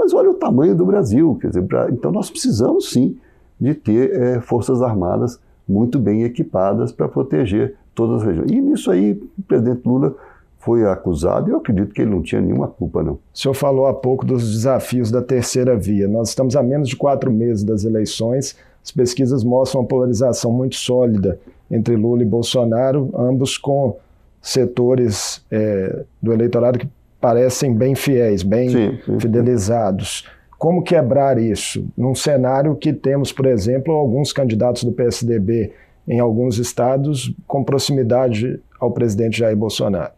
Mas 0.02 0.12
olha 0.12 0.30
o 0.30 0.35
tamanho 0.35 0.75
do 0.75 0.85
Brasil, 0.85 1.38
quer 1.40 1.47
dizer, 1.47 1.64
então 1.92 2.11
nós 2.11 2.28
precisamos 2.28 2.90
sim 2.90 3.16
de 3.61 3.73
ter 3.73 4.12
é, 4.21 4.40
forças 4.40 4.82
armadas 4.82 5.38
muito 5.68 5.97
bem 5.97 6.25
equipadas 6.25 6.90
para 6.90 7.06
proteger 7.06 7.76
todas 7.94 8.21
as 8.21 8.26
regiões. 8.26 8.50
E 8.50 8.61
nisso 8.61 8.90
aí 8.90 9.12
o 9.38 9.42
presidente 9.42 9.82
Lula 9.87 10.16
foi 10.59 10.85
acusado 10.85 11.49
e 11.49 11.52
eu 11.52 11.59
acredito 11.59 11.94
que 11.94 12.02
ele 12.02 12.11
não 12.11 12.21
tinha 12.21 12.40
nenhuma 12.40 12.66
culpa, 12.66 13.00
não. 13.00 13.12
O 13.12 13.21
senhor 13.32 13.54
falou 13.54 13.87
há 13.87 13.94
pouco 13.94 14.26
dos 14.26 14.52
desafios 14.52 15.09
da 15.09 15.23
terceira 15.23 15.76
via. 15.76 16.09
Nós 16.09 16.30
estamos 16.30 16.56
a 16.56 16.64
menos 16.64 16.88
de 16.88 16.97
quatro 16.97 17.30
meses 17.30 17.62
das 17.62 17.85
eleições. 17.85 18.56
As 18.82 18.90
pesquisas 18.90 19.44
mostram 19.44 19.82
uma 19.82 19.87
polarização 19.87 20.50
muito 20.50 20.75
sólida 20.75 21.38
entre 21.71 21.94
Lula 21.94 22.23
e 22.23 22.26
Bolsonaro, 22.26 23.09
ambos 23.16 23.56
com 23.56 23.97
setores 24.40 25.44
é, 25.49 26.04
do 26.21 26.32
eleitorado 26.32 26.80
que 26.80 26.88
parecem 27.22 27.72
bem 27.72 27.94
fiéis, 27.94 28.42
bem 28.42 28.68
sim, 28.68 28.98
sim, 29.06 29.20
fidelizados. 29.20 30.28
Como 30.58 30.82
quebrar 30.82 31.38
isso? 31.38 31.86
Num 31.96 32.16
cenário 32.16 32.74
que 32.74 32.92
temos, 32.92 33.32
por 33.32 33.46
exemplo, 33.46 33.94
alguns 33.94 34.32
candidatos 34.32 34.82
do 34.82 34.90
PSDB 34.90 35.72
em 36.06 36.18
alguns 36.18 36.58
estados 36.58 37.32
com 37.46 37.62
proximidade 37.62 38.60
ao 38.80 38.90
presidente 38.90 39.38
Jair 39.38 39.56
Bolsonaro. 39.56 40.12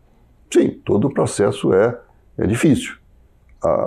Sim, 0.50 0.70
todo 0.82 1.08
o 1.08 1.12
processo 1.12 1.74
é, 1.74 1.98
é 2.38 2.46
difícil. 2.46 2.94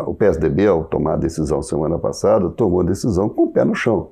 o 0.06 0.14
PSDB, 0.14 0.68
ao 0.68 0.84
tomar 0.84 1.14
a 1.14 1.18
decisão 1.18 1.64
semana 1.64 1.98
passada, 1.98 2.50
tomou 2.50 2.82
a 2.82 2.86
decisão 2.86 3.28
com 3.28 3.44
o 3.44 3.52
pé 3.52 3.66
no 3.66 3.74
chão. 3.74 4.12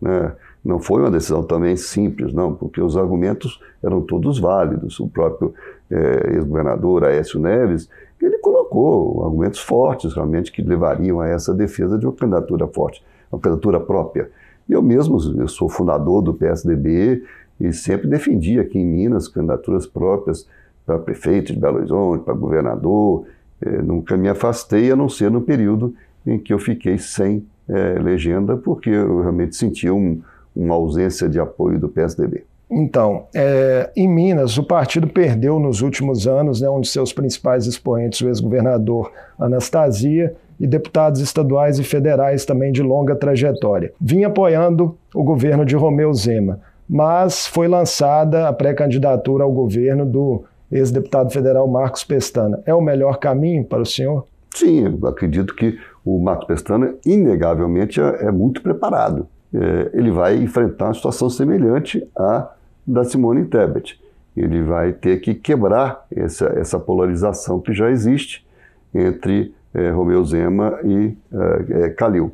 Né? 0.00 0.32
Não 0.62 0.78
foi 0.78 1.00
uma 1.00 1.10
decisão 1.10 1.42
também 1.42 1.76
simples, 1.76 2.32
não, 2.32 2.54
porque 2.54 2.80
os 2.80 2.96
argumentos 2.96 3.58
eram 3.82 4.02
todos 4.02 4.38
válidos. 4.38 5.00
O 5.00 5.08
próprio 5.08 5.54
é, 5.90 6.34
ex-governador 6.34 7.04
Aécio 7.04 7.40
Neves, 7.40 7.88
ele 8.24 8.38
colocou 8.38 9.24
argumentos 9.24 9.60
fortes, 9.60 10.14
realmente, 10.14 10.52
que 10.52 10.62
levariam 10.62 11.20
a 11.20 11.28
essa 11.28 11.52
defesa 11.54 11.98
de 11.98 12.06
uma 12.06 12.12
candidatura 12.12 12.66
forte, 12.66 13.04
uma 13.30 13.40
candidatura 13.40 13.80
própria. 13.80 14.30
Eu 14.68 14.82
mesmo 14.82 15.18
eu 15.38 15.48
sou 15.48 15.68
fundador 15.68 16.22
do 16.22 16.32
PSDB 16.32 17.22
e 17.60 17.72
sempre 17.72 18.08
defendi 18.08 18.58
aqui 18.58 18.78
em 18.78 18.86
Minas 18.86 19.28
candidaturas 19.28 19.86
próprias 19.86 20.48
para 20.86 20.98
prefeito 20.98 21.52
de 21.52 21.58
Belo 21.58 21.78
Horizonte, 21.78 22.24
para 22.24 22.34
governador. 22.34 23.26
É, 23.60 23.82
nunca 23.82 24.16
me 24.16 24.28
afastei, 24.28 24.90
a 24.90 24.96
não 24.96 25.08
ser 25.08 25.30
no 25.30 25.40
período 25.40 25.94
em 26.26 26.38
que 26.38 26.52
eu 26.52 26.58
fiquei 26.58 26.98
sem 26.98 27.46
é, 27.68 27.98
legenda, 27.98 28.56
porque 28.56 28.90
eu 28.90 29.20
realmente 29.20 29.56
sentia 29.56 29.94
um, 29.94 30.20
uma 30.54 30.74
ausência 30.74 31.28
de 31.28 31.38
apoio 31.38 31.78
do 31.78 31.88
PSDB. 31.88 32.44
Então, 32.70 33.26
é, 33.34 33.90
em 33.94 34.08
Minas, 34.08 34.56
o 34.58 34.64
partido 34.64 35.06
perdeu 35.06 35.58
nos 35.58 35.82
últimos 35.82 36.26
anos 36.26 36.60
né, 36.60 36.68
um 36.68 36.80
de 36.80 36.88
seus 36.88 37.12
principais 37.12 37.66
expoentes, 37.66 38.20
o 38.20 38.28
ex-governador 38.28 39.12
Anastasia, 39.38 40.34
e 40.58 40.66
deputados 40.66 41.20
estaduais 41.20 41.78
e 41.78 41.84
federais 41.84 42.44
também 42.44 42.72
de 42.72 42.82
longa 42.82 43.14
trajetória. 43.16 43.92
Vinha 44.00 44.28
apoiando 44.28 44.96
o 45.14 45.22
governo 45.22 45.64
de 45.64 45.74
Romeu 45.74 46.12
Zema, 46.14 46.60
mas 46.88 47.46
foi 47.46 47.66
lançada 47.66 48.48
a 48.48 48.52
pré-candidatura 48.52 49.44
ao 49.44 49.52
governo 49.52 50.06
do 50.06 50.44
ex-deputado 50.70 51.32
federal 51.32 51.66
Marcos 51.66 52.04
Pestana. 52.04 52.62
É 52.66 52.74
o 52.74 52.80
melhor 52.80 53.18
caminho 53.18 53.64
para 53.64 53.82
o 53.82 53.86
senhor? 53.86 54.26
Sim, 54.54 54.98
acredito 55.04 55.54
que 55.54 55.76
o 56.04 56.20
Marcos 56.20 56.46
Pestana, 56.46 56.94
inegavelmente, 57.04 58.00
é, 58.00 58.26
é 58.26 58.30
muito 58.30 58.62
preparado. 58.62 59.26
É, 59.54 59.90
ele 59.94 60.10
vai 60.10 60.36
enfrentar 60.36 60.86
uma 60.86 60.94
situação 60.94 61.30
semelhante 61.30 62.04
à 62.18 62.50
da 62.84 63.04
Simone 63.04 63.44
Tebet. 63.44 64.00
Ele 64.36 64.62
vai 64.62 64.92
ter 64.92 65.20
que 65.20 65.32
quebrar 65.32 66.04
essa, 66.10 66.46
essa 66.56 66.78
polarização 66.78 67.60
que 67.60 67.72
já 67.72 67.88
existe 67.88 68.44
entre 68.92 69.54
é, 69.72 69.90
Romeu 69.90 70.24
Zema 70.24 70.80
e 70.82 71.16
é, 71.32 71.84
é 71.84 71.88
Calil. 71.90 72.32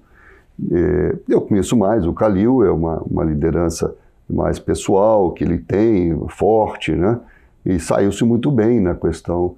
Eu 1.26 1.40
conheço 1.40 1.74
mais 1.74 2.06
o 2.06 2.12
Calil, 2.12 2.62
é 2.62 2.70
uma, 2.70 2.98
uma 2.98 3.24
liderança 3.24 3.94
mais 4.28 4.58
pessoal 4.58 5.32
que 5.32 5.42
ele 5.42 5.56
tem, 5.56 6.14
forte, 6.28 6.92
né? 6.92 7.18
E 7.64 7.80
saiu-se 7.80 8.22
muito 8.24 8.50
bem 8.50 8.78
na 8.78 8.94
questão 8.94 9.56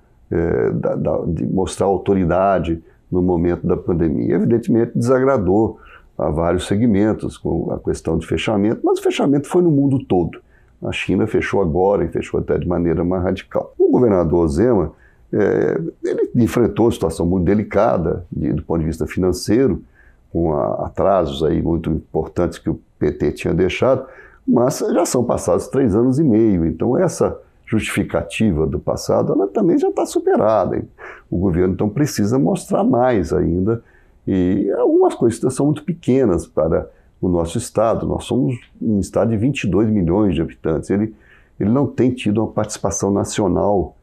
da, 0.75 0.95
da, 0.95 1.25
de 1.27 1.45
mostrar 1.45 1.87
autoridade 1.87 2.81
no 3.11 3.21
momento 3.21 3.67
da 3.67 3.77
pandemia. 3.77 4.37
Evidentemente, 4.37 4.93
desagradou 4.95 5.81
a 6.17 6.29
vários 6.31 6.67
segmentos 6.67 7.37
com 7.37 7.73
a 7.73 7.79
questão 7.79 8.19
de 8.19 8.27
fechamento, 8.27 8.81
mas 8.85 8.99
o 8.99 9.03
fechamento 9.03 9.49
foi 9.49 9.63
no 9.63 9.71
mundo 9.71 10.05
todo. 10.05 10.41
A 10.83 10.93
China 10.93 11.27
fechou 11.27 11.61
agora 11.61 12.05
e 12.05 12.09
fechou 12.09 12.41
até 12.41 12.59
de 12.59 12.67
maneira 12.67 13.05
mais 13.05 13.23
radical. 13.23 13.73
O 13.79 13.91
governador 13.91 14.47
Zema 14.49 14.93
é, 15.33 15.81
ele 16.05 16.31
enfrentou 16.37 16.87
uma 16.87 16.93
situação 16.93 17.25
muito 17.25 17.45
delicada 17.45 18.27
de, 18.31 18.53
do 18.53 18.63
ponto 18.63 18.81
de 18.81 18.87
vista 18.87 19.07
financeiro, 19.07 19.83
com 20.31 20.55
a, 20.55 20.87
atrasos 20.87 21.43
aí 21.43 21.63
muito 21.63 21.91
importantes 21.91 22.59
que 22.59 22.69
o 22.69 22.81
PT 22.99 23.33
tinha 23.33 23.55
deixado, 23.55 24.07
mas 24.47 24.79
já 24.79 25.07
são 25.07 25.25
passados 25.25 25.69
três 25.69 25.95
anos 25.95 26.19
e 26.19 26.25
meio, 26.25 26.67
então 26.67 26.99
essa 26.99 27.39
justificativa 27.65 28.67
do 28.67 28.79
passado 28.79 29.33
ela 29.33 29.47
também 29.47 29.79
já 29.79 29.89
está 29.89 30.05
superada. 30.05 30.85
O 31.31 31.39
governo 31.39 31.75
então 31.75 31.89
precisa 31.89 32.39
mostrar 32.39 32.85
mais 32.85 33.33
ainda 33.33 33.83
e 34.27 34.71
algumas 34.79 35.15
coisas 35.15 35.55
são 35.55 35.67
muito 35.67 35.85
pequenas 35.85 36.47
para 36.47 36.89
o 37.21 37.29
nosso 37.29 37.59
estado. 37.59 38.07
Nós 38.07 38.25
somos 38.25 38.59
um 38.81 39.01
estado 39.01 39.31
de 39.31 39.37
22 39.37 39.89
milhões 39.89 40.35
de 40.35 40.43
habitantes. 40.43 40.91
Ele, 40.91 41.15
ele 41.59 41.71
não 41.71 41.87
tem 41.87 42.11
tido 42.11 42.39
uma 42.39 42.51
participação 42.51 43.11
nacional 43.11 43.97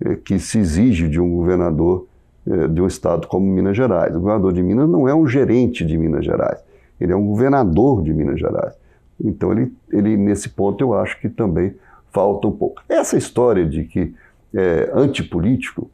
é, 0.00 0.16
que 0.16 0.38
se 0.38 0.58
exige 0.58 1.08
de 1.08 1.20
um 1.20 1.36
governador 1.36 2.06
é, 2.46 2.68
de 2.68 2.80
um 2.82 2.86
estado 2.86 3.26
como 3.26 3.46
Minas 3.46 3.76
Gerais. 3.76 4.14
O 4.14 4.20
governador 4.20 4.52
de 4.52 4.62
Minas 4.62 4.88
não 4.88 5.08
é 5.08 5.14
um 5.14 5.26
gerente 5.26 5.84
de 5.84 5.96
Minas 5.96 6.24
Gerais, 6.24 6.58
ele 7.00 7.12
é 7.12 7.16
um 7.16 7.26
governador 7.26 8.02
de 8.02 8.12
Minas 8.12 8.40
Gerais. 8.40 8.74
Então, 9.22 9.52
ele, 9.52 9.72
ele 9.90 10.16
nesse 10.16 10.48
ponto, 10.48 10.82
eu 10.82 10.94
acho 10.94 11.20
que 11.20 11.28
também 11.28 11.74
falta 12.10 12.48
um 12.48 12.52
pouco. 12.52 12.82
Essa 12.88 13.16
história 13.16 13.64
de 13.64 13.84
que 13.84 14.12
é 14.52 14.90
antipolítico, 14.92 15.90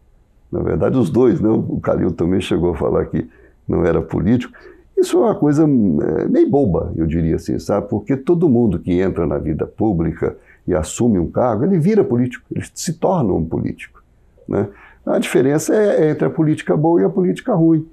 na 0.50 0.60
verdade, 0.60 0.96
os 0.96 1.10
dois, 1.10 1.40
né? 1.40 1.48
o 1.48 1.78
Calil 1.80 2.10
também 2.10 2.40
chegou 2.40 2.72
a 2.72 2.76
falar 2.76 3.04
que 3.06 3.28
não 3.68 3.84
era 3.84 4.00
político, 4.00 4.52
isso 4.96 5.18
é 5.18 5.20
uma 5.20 5.34
coisa 5.34 5.62
é, 5.62 6.28
meio 6.28 6.50
boba, 6.50 6.92
eu 6.96 7.06
diria 7.06 7.36
assim, 7.36 7.58
sabe? 7.58 7.88
Porque 7.88 8.16
todo 8.16 8.48
mundo 8.48 8.80
que 8.80 8.92
entra 9.00 9.26
na 9.26 9.38
vida 9.38 9.64
pública 9.64 10.36
e 10.66 10.74
assume 10.74 11.18
um 11.18 11.30
cargo, 11.30 11.64
ele 11.64 11.78
vira 11.78 12.02
político, 12.02 12.44
ele 12.50 12.64
se 12.74 12.94
torna 12.94 13.32
um 13.32 13.44
político. 13.44 14.02
Né? 14.48 14.68
A 15.06 15.18
diferença 15.18 15.74
é, 15.74 16.06
é 16.06 16.10
entre 16.10 16.26
a 16.26 16.30
política 16.30 16.76
boa 16.76 17.00
e 17.00 17.04
a 17.04 17.08
política 17.08 17.54
ruim. 17.54 17.86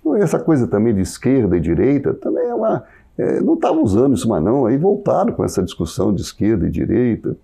Então, 0.00 0.16
essa 0.16 0.38
coisa 0.38 0.66
também 0.66 0.94
de 0.94 1.00
esquerda 1.00 1.56
e 1.56 1.60
direita 1.60 2.12
também 2.14 2.46
é 2.46 2.54
uma. 2.54 2.84
É, 3.16 3.40
não 3.40 3.54
estavam 3.54 3.82
usando 3.82 4.14
isso, 4.14 4.28
mas 4.28 4.42
não, 4.42 4.66
aí 4.66 4.76
voltaram 4.76 5.32
com 5.32 5.44
essa 5.44 5.62
discussão 5.62 6.12
de 6.12 6.22
esquerda 6.22 6.66
e 6.66 6.70
direita. 6.70 7.36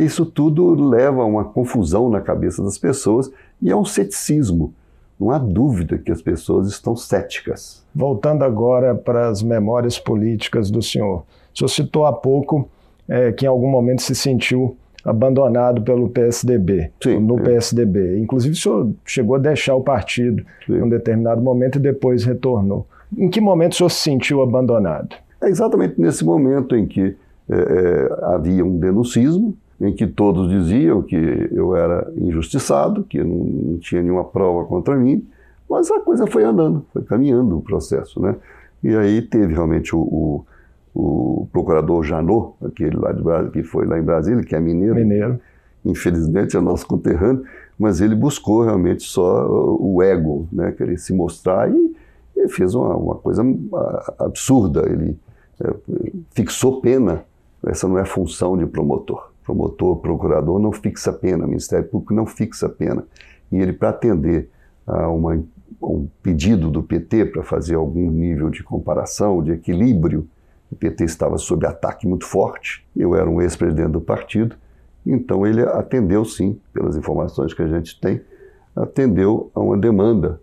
Isso 0.00 0.26
tudo 0.26 0.74
leva 0.88 1.22
a 1.22 1.24
uma 1.24 1.44
confusão 1.44 2.10
na 2.10 2.20
cabeça 2.20 2.62
das 2.62 2.76
pessoas 2.76 3.30
e 3.60 3.70
a 3.70 3.76
um 3.76 3.84
ceticismo. 3.84 4.74
Não 5.22 5.30
há 5.30 5.38
dúvida 5.38 5.98
que 5.98 6.10
as 6.10 6.20
pessoas 6.20 6.66
estão 6.66 6.96
céticas. 6.96 7.86
Voltando 7.94 8.42
agora 8.42 8.92
para 8.92 9.28
as 9.28 9.40
memórias 9.40 9.96
políticas 9.96 10.68
do 10.68 10.82
senhor. 10.82 11.22
O 11.54 11.58
senhor 11.58 11.68
citou 11.68 12.06
há 12.06 12.12
pouco 12.12 12.68
é, 13.08 13.30
que 13.30 13.44
em 13.44 13.48
algum 13.48 13.70
momento 13.70 14.02
se 14.02 14.16
sentiu 14.16 14.76
abandonado 15.04 15.82
pelo 15.82 16.08
PSDB, 16.08 16.90
Sim, 17.00 17.20
no 17.20 17.38
é. 17.38 17.42
PSDB. 17.42 18.18
Inclusive, 18.18 18.54
o 18.54 18.58
senhor 18.58 18.90
chegou 19.04 19.36
a 19.36 19.38
deixar 19.38 19.76
o 19.76 19.80
partido 19.80 20.44
Sim. 20.66 20.74
em 20.74 20.82
um 20.82 20.88
determinado 20.88 21.40
momento 21.40 21.76
e 21.76 21.80
depois 21.80 22.24
retornou. 22.24 22.84
Em 23.16 23.30
que 23.30 23.40
momento 23.40 23.72
o 23.72 23.76
senhor 23.76 23.90
se 23.90 24.00
sentiu 24.00 24.42
abandonado? 24.42 25.14
É 25.40 25.48
exatamente 25.48 26.00
nesse 26.00 26.24
momento 26.24 26.74
em 26.74 26.84
que 26.84 27.16
é, 27.48 27.54
é, 27.54 28.34
havia 28.34 28.64
um 28.64 28.76
denuncismo, 28.76 29.56
em 29.82 29.92
que 29.94 30.06
todos 30.06 30.48
diziam 30.48 31.02
que 31.02 31.16
eu 31.52 31.76
era 31.76 32.10
injustiçado, 32.16 33.04
que 33.04 33.22
não, 33.22 33.78
tinha 33.78 34.02
nenhuma 34.02 34.24
prova 34.24 34.64
contra 34.66 34.96
mim, 34.96 35.26
mas 35.68 35.90
a 35.90 36.00
coisa 36.00 36.26
foi 36.26 36.44
andando, 36.44 36.84
foi 36.92 37.02
caminhando 37.02 37.58
o 37.58 37.62
processo, 37.62 38.20
né? 38.20 38.36
E 38.82 38.94
aí 38.96 39.22
teve 39.22 39.52
realmente 39.52 39.94
o, 39.94 40.00
o 40.00 40.46
o 40.94 41.48
procurador 41.50 42.02
Janot, 42.02 42.54
aquele 42.64 42.96
lá 42.96 43.12
de 43.12 43.22
Brasília, 43.22 43.50
que 43.50 43.62
foi 43.62 43.86
lá 43.86 43.98
em 43.98 44.02
Brasília, 44.02 44.44
que 44.44 44.54
é 44.54 44.60
mineiro. 44.60 44.94
Mineiro. 44.94 45.40
Infelizmente 45.84 46.56
é 46.56 46.60
nosso 46.60 46.86
conterrâneo, 46.86 47.44
mas 47.78 48.00
ele 48.00 48.14
buscou 48.14 48.62
realmente 48.62 49.02
só 49.02 49.46
o 49.48 50.00
ego, 50.02 50.46
né, 50.52 50.70
querer 50.70 50.96
se 50.96 51.12
mostrar 51.12 51.68
e, 51.68 51.96
e 52.36 52.48
fez 52.48 52.74
uma, 52.74 52.94
uma, 52.94 53.14
coisa 53.16 53.42
absurda. 54.18 54.88
Ele 54.88 55.18
é, 55.60 55.74
fixou 56.30 56.80
pena. 56.80 57.24
Essa 57.66 57.88
não 57.88 57.98
é 57.98 58.04
função 58.04 58.56
de 58.56 58.66
promotor. 58.66 59.31
Promotor, 59.44 59.96
procurador 59.96 60.58
não 60.58 60.72
fixa 60.72 61.12
pena, 61.12 61.46
Ministério 61.46 61.88
Público 61.88 62.14
não 62.14 62.26
fixa 62.26 62.68
pena. 62.68 63.04
E 63.50 63.56
ele, 63.56 63.72
para 63.72 63.90
atender 63.90 64.48
a 64.86 65.08
uma, 65.08 65.42
um 65.82 66.06
pedido 66.22 66.70
do 66.70 66.82
PT 66.82 67.26
para 67.26 67.42
fazer 67.42 67.74
algum 67.74 68.10
nível 68.10 68.50
de 68.50 68.62
comparação, 68.62 69.42
de 69.42 69.52
equilíbrio, 69.52 70.28
o 70.70 70.76
PT 70.76 71.04
estava 71.04 71.36
sob 71.36 71.66
ataque 71.66 72.06
muito 72.06 72.24
forte, 72.24 72.86
eu 72.96 73.14
era 73.14 73.28
um 73.28 73.42
ex-presidente 73.42 73.90
do 73.90 74.00
partido, 74.00 74.56
então 75.04 75.46
ele 75.46 75.62
atendeu 75.62 76.24
sim, 76.24 76.58
pelas 76.72 76.96
informações 76.96 77.52
que 77.52 77.62
a 77.62 77.68
gente 77.68 78.00
tem, 78.00 78.20
atendeu 78.74 79.50
a 79.54 79.60
uma 79.60 79.76
demanda 79.76 80.40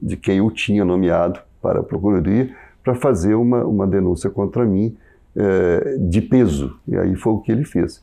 de 0.00 0.16
quem 0.16 0.40
o 0.40 0.50
tinha 0.50 0.84
nomeado 0.84 1.40
para 1.60 1.80
a 1.80 1.82
Procuradoria 1.82 2.54
para 2.82 2.94
fazer 2.94 3.34
uma, 3.34 3.64
uma 3.64 3.86
denúncia 3.86 4.30
contra 4.30 4.64
mim 4.64 4.96
é, 5.34 5.96
de 5.98 6.20
peso. 6.20 6.76
E 6.86 6.96
aí 6.96 7.14
foi 7.14 7.32
o 7.32 7.38
que 7.38 7.50
ele 7.50 7.64
fez. 7.64 8.02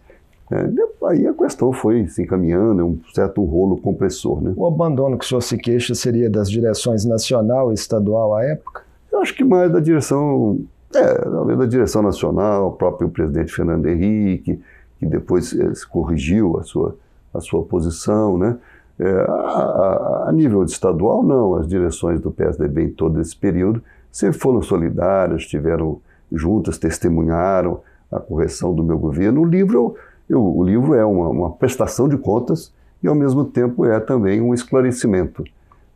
É, 0.51 0.67
aí 1.07 1.27
a 1.27 1.33
questão 1.33 1.71
foi 1.71 2.07
se 2.07 2.23
encaminhando, 2.23 2.81
é 2.81 2.83
um 2.83 2.99
certo 3.13 3.43
rolo 3.43 3.77
compressor. 3.77 4.41
Né? 4.41 4.53
O 4.55 4.65
abandono 4.65 5.17
que 5.17 5.25
o 5.25 5.27
senhor 5.27 5.41
se 5.41 5.57
queixa 5.57 5.93
seria 5.93 6.29
das 6.29 6.49
direções 6.49 7.05
nacional 7.05 7.71
e 7.71 7.75
estadual 7.75 8.35
à 8.35 8.43
época? 8.43 8.81
Eu 9.11 9.19
acho 9.19 9.35
que 9.35 9.43
mais 9.43 9.71
da 9.71 9.79
direção, 9.79 10.59
é, 10.93 11.55
da 11.55 11.65
direção 11.65 12.01
nacional, 12.01 12.69
o 12.69 12.71
próprio 12.71 13.09
presidente 13.09 13.53
Fernando 13.53 13.85
Henrique, 13.87 14.59
que 14.99 15.05
depois 15.05 15.53
é, 15.53 15.71
corrigiu 15.89 16.57
a 16.59 16.63
sua, 16.63 16.95
a 17.33 17.39
sua 17.39 17.63
posição, 17.63 18.37
né? 18.37 18.57
É, 18.99 19.09
a, 19.09 19.33
a, 19.33 20.25
a, 20.27 20.31
nível 20.33 20.61
estadual, 20.63 21.23
não. 21.23 21.55
As 21.55 21.67
direções 21.67 22.19
do 22.19 22.31
PSDB 22.31 22.83
em 22.83 22.89
todo 22.89 23.21
esse 23.21 23.35
período 23.35 23.81
sempre 24.11 24.37
foram 24.37 24.61
solidárias, 24.61 25.41
estiveram 25.41 26.01
juntas, 26.31 26.77
testemunharam 26.77 27.79
a 28.11 28.19
correção 28.19 28.73
do 28.73 28.83
meu 28.83 28.97
governo. 28.97 29.41
O 29.41 29.45
livro, 29.45 29.95
eu, 30.29 30.43
o 30.43 30.63
livro 30.63 30.93
é 30.93 31.03
uma, 31.03 31.29
uma, 31.29 31.51
prestação 31.51 32.07
de 32.07 32.17
contas 32.17 32.71
e, 33.01 33.07
ao 33.07 33.15
mesmo 33.15 33.43
tempo, 33.45 33.85
é 33.85 33.99
também 33.99 34.39
um 34.39 34.53
esclarecimento. 34.53 35.43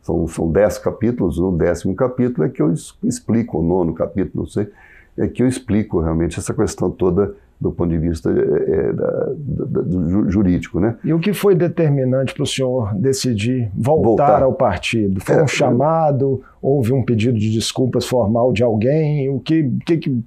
São, 0.02 0.26
são 0.26 0.50
dez 0.50 0.76
capítulos, 0.76 1.38
no 1.38 1.56
décimo 1.56 1.94
capítulo 1.94 2.46
é 2.46 2.50
que 2.50 2.60
eu 2.60 2.72
explico, 3.02 3.58
o 3.58 3.62
nono 3.62 3.94
capítulo, 3.94 4.44
não 4.44 4.46
sei, 4.46 4.68
é 5.16 5.28
que 5.28 5.42
eu 5.42 5.46
explico 5.46 6.00
realmente 6.00 6.38
essa 6.38 6.52
questão 6.52 6.90
toda 6.90 7.34
do 7.60 7.72
ponto 7.72 7.90
de 7.90 7.98
vista 7.98 8.30
é, 8.30 8.92
da, 8.92 9.32
da, 9.36 9.80
do 9.80 10.30
jurídico. 10.30 10.80
Né? 10.80 10.96
E 11.04 11.12
o 11.14 11.18
que 11.18 11.32
foi 11.32 11.54
determinante 11.54 12.34
para 12.34 12.42
o 12.42 12.46
senhor 12.46 12.92
decidir 12.94 13.70
voltar, 13.74 14.02
voltar. 14.02 14.42
ao 14.42 14.52
partido? 14.52 15.20
Foi 15.20 15.36
é, 15.36 15.42
um 15.42 15.46
chamado? 15.46 16.42
Houve 16.60 16.92
um 16.92 17.02
pedido 17.02 17.38
de 17.38 17.50
desculpas 17.52 18.04
formal 18.04 18.52
de 18.52 18.62
alguém? 18.62 19.30
O 19.30 19.40
que, 19.40 19.70
que, 19.86 19.96
que 19.96 20.24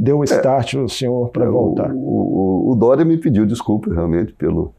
deu 0.00 0.20
o 0.20 0.22
é. 0.22 0.24
start 0.24 0.74
é, 0.74 0.78
o 0.78 0.88
senhor 0.88 1.28
para 1.28 1.44
é, 1.44 1.48
voltar? 1.48 1.92
O, 1.92 1.98
o, 1.98 2.72
o, 2.72 2.74
Dória 2.74 3.04
me 3.04 3.18
pediu 3.18 3.44
desculpas 3.44 3.92
realmente 3.94 4.32
pelo 4.32 4.72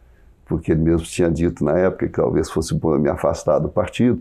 porque 0.46 0.72
ele 0.72 0.82
mesmo 0.82 1.06
tinha 1.06 1.30
dito 1.30 1.64
na 1.64 1.78
época 1.78 2.08
que 2.08 2.14
talvez 2.14 2.50
fosse 2.50 2.78
me 3.00 3.08
afastar 3.08 3.60
do 3.60 3.70
partido 3.70 4.20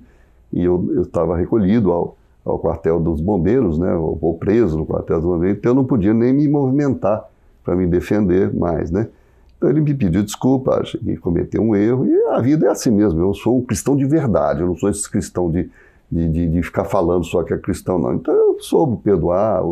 e 0.53 0.63
eu 0.63 1.03
estava 1.03 1.37
recolhido 1.37 1.91
ao, 1.91 2.17
ao 2.45 2.57
quartel 2.57 3.01
dos 3.01 3.21
bombeiros, 3.21 3.79
né, 3.79 3.93
ou, 3.95 4.37
preso 4.39 4.79
no 4.79 4.87
quartel 4.87 5.17
dos 5.17 5.29
bombeiros, 5.29 5.59
então 5.59 5.73
eu 5.73 5.75
não 5.75 5.85
podia 5.85 6.15
nem 6.15 6.33
me 6.33 6.47
movimentar 6.47 7.25
para 7.65 7.75
me 7.75 7.87
defender 7.87 8.55
mais, 8.55 8.93
né? 8.93 9.09
Então 9.57 9.69
ele 9.69 9.81
me 9.81 9.93
pediu 9.93 10.23
desculpa, 10.23 10.81
acho 10.81 10.99
que 10.99 11.17
cometeu 11.17 11.61
um 11.63 11.75
erro, 11.75 12.07
e 12.07 12.15
a 12.29 12.41
vida 12.41 12.67
é 12.67 12.71
assim 12.71 12.91
mesmo. 12.91 13.21
Eu 13.21 13.35
sou 13.35 13.59
um 13.59 13.63
cristão 13.63 13.97
de 13.97 14.05
verdade, 14.07 14.61
eu 14.61 14.69
não 14.69 14.77
sou 14.77 14.89
esse 14.89 15.11
cristão 15.11 15.51
de, 15.51 15.69
de, 16.11 16.29
de, 16.29 16.49
de 16.49 16.63
ficar 16.63 16.85
falando 16.85 17.25
só 17.25 17.43
que 17.43 17.53
é 17.53 17.59
cristão, 17.59 17.99
não. 17.99 18.15
Então 18.15 18.33
eu 18.33 18.57
soube 18.61 19.03
perdoar 19.03 19.63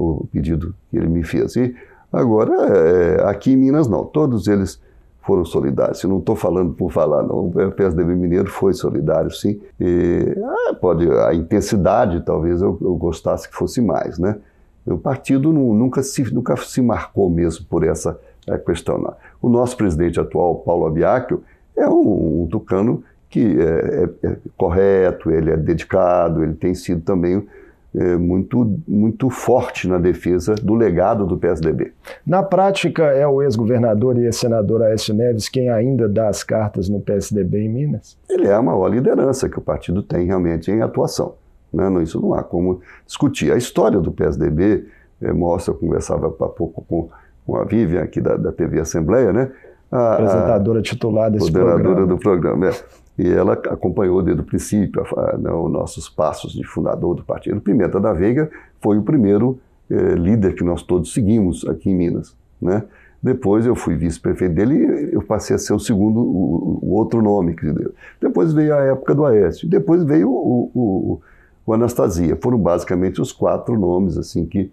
o 0.00 0.26
pedido 0.32 0.74
que 0.90 0.96
ele 0.96 1.08
me 1.08 1.22
fez. 1.22 1.56
E 1.56 1.74
agora, 2.12 2.52
é, 2.52 3.28
aqui 3.28 3.52
em 3.52 3.56
Minas, 3.56 3.88
não, 3.88 4.04
todos 4.04 4.48
eles 4.48 4.80
foram 5.22 5.44
solidários. 5.44 6.02
Eu 6.02 6.10
não 6.10 6.18
estou 6.18 6.34
falando 6.34 6.72
por 6.72 6.90
falar, 6.90 7.22
não. 7.22 7.46
O 7.48 7.72
PSDB 7.72 8.14
Mineiro 8.14 8.50
foi 8.50 8.72
solidário, 8.72 9.30
sim. 9.30 9.60
E, 9.78 10.34
ah, 10.42 10.74
pode, 10.74 11.08
a 11.10 11.34
intensidade 11.34 12.22
talvez 12.22 12.62
eu, 12.62 12.78
eu 12.80 12.94
gostasse 12.96 13.48
que 13.48 13.54
fosse 13.54 13.80
mais, 13.80 14.18
né? 14.18 14.36
O 14.86 14.96
partido 14.96 15.52
nunca 15.52 16.02
se, 16.02 16.22
nunca 16.32 16.56
se 16.56 16.80
marcou 16.80 17.28
mesmo 17.28 17.66
por 17.66 17.84
essa 17.84 18.18
é, 18.48 18.56
questão. 18.56 19.14
O 19.40 19.48
nosso 19.48 19.76
presidente 19.76 20.18
atual, 20.18 20.56
Paulo 20.56 20.86
Abiacchio, 20.86 21.42
é 21.76 21.88
um, 21.88 22.42
um 22.42 22.48
tucano 22.50 23.04
que 23.28 23.56
é, 23.60 24.08
é, 24.24 24.28
é, 24.28 24.36
correto, 24.56 25.30
ele 25.30 25.50
é 25.50 25.56
dedicado, 25.56 26.42
ele 26.42 26.54
tem 26.54 26.74
sido 26.74 27.02
também 27.02 27.46
é, 27.94 28.16
muito, 28.16 28.78
muito 28.86 29.28
forte 29.30 29.88
na 29.88 29.98
defesa 29.98 30.54
do 30.54 30.74
legado 30.74 31.26
do 31.26 31.36
PSDB. 31.36 31.92
Na 32.26 32.42
prática, 32.42 33.04
é 33.04 33.26
o 33.26 33.42
ex-governador 33.42 34.16
e 34.18 34.24
ex-senador 34.24 34.82
Aécio 34.82 35.14
Neves 35.14 35.48
quem 35.48 35.68
ainda 35.68 36.08
dá 36.08 36.28
as 36.28 36.42
cartas 36.42 36.88
no 36.88 37.00
PSDB 37.00 37.64
em 37.64 37.68
Minas? 37.68 38.16
Ele 38.28 38.46
é 38.46 38.54
a 38.54 38.62
maior 38.62 38.88
liderança 38.88 39.48
que 39.48 39.58
o 39.58 39.62
partido 39.62 40.02
tem 40.02 40.26
realmente 40.26 40.70
em 40.70 40.82
atuação. 40.82 41.34
Né? 41.72 41.88
Não, 41.88 42.00
isso 42.00 42.20
não 42.20 42.34
há 42.34 42.42
como 42.42 42.80
discutir. 43.06 43.52
A 43.52 43.56
história 43.56 43.98
do 43.98 44.12
PSDB 44.12 44.86
é, 45.20 45.32
mostra, 45.32 45.74
eu 45.74 45.78
conversava 45.78 46.28
há 46.28 46.48
pouco 46.48 46.84
com, 46.88 47.08
com 47.46 47.56
a 47.56 47.64
Vivian 47.64 48.02
aqui 48.02 48.20
da, 48.20 48.36
da 48.36 48.52
TV 48.52 48.80
Assembleia, 48.80 49.32
né? 49.32 49.50
A, 49.90 50.14
Apresentadora 50.14 50.82
titular 50.82 51.30
desse 51.30 51.50
programa. 51.50 52.06
do 52.06 52.16
programa, 52.16 52.68
é. 52.68 52.74
E 53.20 53.28
ela 53.30 53.52
acompanhou 53.52 54.22
desde 54.22 54.40
o 54.40 54.44
princípio 54.44 55.02
a, 55.14 55.36
né, 55.36 55.52
os 55.52 55.70
nossos 55.70 56.08
passos 56.08 56.54
de 56.54 56.64
fundador 56.64 57.14
do 57.14 57.22
partido. 57.22 57.60
Pimenta 57.60 58.00
da 58.00 58.14
Veiga 58.14 58.50
foi 58.80 58.96
o 58.96 59.02
primeiro 59.02 59.58
é, 59.90 60.14
líder 60.14 60.54
que 60.54 60.64
nós 60.64 60.82
todos 60.82 61.12
seguimos 61.12 61.68
aqui 61.68 61.90
em 61.90 61.94
Minas, 61.94 62.34
né? 62.60 62.82
Depois 63.22 63.66
eu 63.66 63.74
fui 63.74 63.94
vice-prefeito 63.94 64.54
dele 64.54 64.74
e 64.74 65.14
eu 65.14 65.22
passei 65.22 65.54
a 65.54 65.58
ser 65.58 65.74
o 65.74 65.78
segundo, 65.78 66.18
o, 66.20 66.78
o 66.80 66.94
outro 66.94 67.20
nome. 67.20 67.54
Depois 68.18 68.54
veio 68.54 68.74
a 68.74 68.80
época 68.80 69.14
do 69.14 69.26
Aécio. 69.26 69.68
Depois 69.68 70.02
veio 70.02 70.30
o, 70.30 70.70
o, 70.74 71.20
o 71.66 71.74
Anastasia. 71.74 72.38
Foram 72.40 72.56
basicamente 72.58 73.20
os 73.20 73.30
quatro 73.30 73.78
nomes 73.78 74.16
assim 74.16 74.46
que 74.46 74.72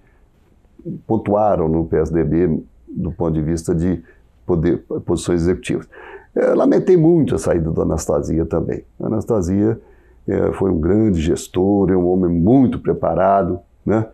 pontuaram 1.06 1.68
no 1.68 1.84
PSDB 1.84 2.64
do 2.88 3.12
ponto 3.12 3.34
de 3.34 3.42
vista 3.42 3.76
de 3.76 4.02
poder, 4.48 4.80
posições 5.06 5.42
executivas. 5.42 5.88
É, 6.34 6.54
lamentei 6.54 6.96
muito 6.98 7.36
a 7.36 7.38
saída 7.38 7.70
do 7.70 7.82
Anastasia 7.82 8.46
também. 8.46 8.84
A 9.00 9.08
Anastasia 9.08 9.80
é, 10.28 10.52
foi 10.54 10.72
um 10.72 10.80
grande 10.80 11.22
gestor, 11.22 11.92
é 11.92 11.96
um 11.96 12.08
homem 12.08 12.32
muito 12.32 12.80
preparado, 12.80 13.60
né? 13.86 14.06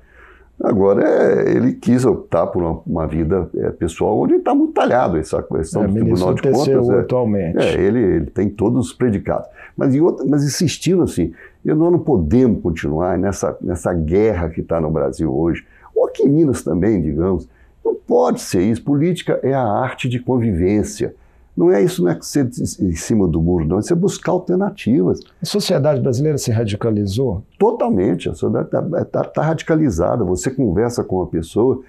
Agora, 0.61 1.03
é, 1.03 1.51
ele 1.51 1.73
quis 1.73 2.05
optar 2.05 2.47
por 2.47 2.63
uma, 2.63 2.81
uma 2.85 3.07
vida 3.07 3.49
é, 3.57 3.69
pessoal 3.71 4.17
onde 4.19 4.35
está 4.35 4.53
muito 4.53 4.73
talhado 4.73 5.17
essa 5.17 5.41
questão 5.41 5.83
é, 5.83 5.87
do 5.87 5.93
Tribunal 5.93 6.33
de 6.33 6.41
Contas. 6.43 6.89
É, 6.89 6.99
atualmente. 6.99 7.57
É, 7.57 7.73
ele, 7.73 7.99
ele 7.99 8.25
tem 8.27 8.49
todos 8.49 8.87
os 8.87 8.93
predicados. 8.93 9.47
Mas, 9.75 9.95
outra, 9.99 10.25
mas 10.25 10.43
insistindo 10.43 11.03
assim, 11.03 11.33
nós 11.65 11.77
não 11.77 11.99
podemos 11.99 12.61
continuar 12.61 13.17
nessa, 13.17 13.57
nessa 13.61 13.93
guerra 13.93 14.49
que 14.49 14.61
está 14.61 14.79
no 14.79 14.91
Brasil 14.91 15.33
hoje, 15.35 15.65
ou 15.93 16.05
aqui 16.05 16.23
em 16.23 16.29
Minas 16.29 16.63
também, 16.63 17.01
digamos. 17.01 17.49
Não 17.83 17.95
pode 17.95 18.41
ser 18.41 18.61
isso. 18.61 18.83
Política 18.83 19.39
é 19.43 19.53
a 19.53 19.63
arte 19.63 20.07
de 20.07 20.19
convivência. 20.19 21.15
Não 21.55 21.71
é 21.71 21.83
isso, 21.83 22.03
não 22.03 22.09
é 22.09 22.17
ser 22.21 22.49
em 22.79 22.95
cima 22.95 23.27
do 23.27 23.39
muro, 23.39 23.65
não. 23.65 23.79
Isso 23.79 23.93
é 23.93 23.95
buscar 23.95 24.31
alternativas. 24.31 25.19
A 25.41 25.45
sociedade 25.45 26.01
brasileira 26.01 26.37
se 26.37 26.51
radicalizou? 26.51 27.43
Totalmente. 27.59 28.27
A 28.27 28.33
sociedade 28.33 28.65
está 28.65 29.05
tá, 29.05 29.23
tá 29.23 29.41
radicalizada. 29.43 30.23
Você 30.23 30.49
conversa 30.49 31.03
com 31.03 31.17
uma 31.17 31.27
pessoa, 31.27 31.81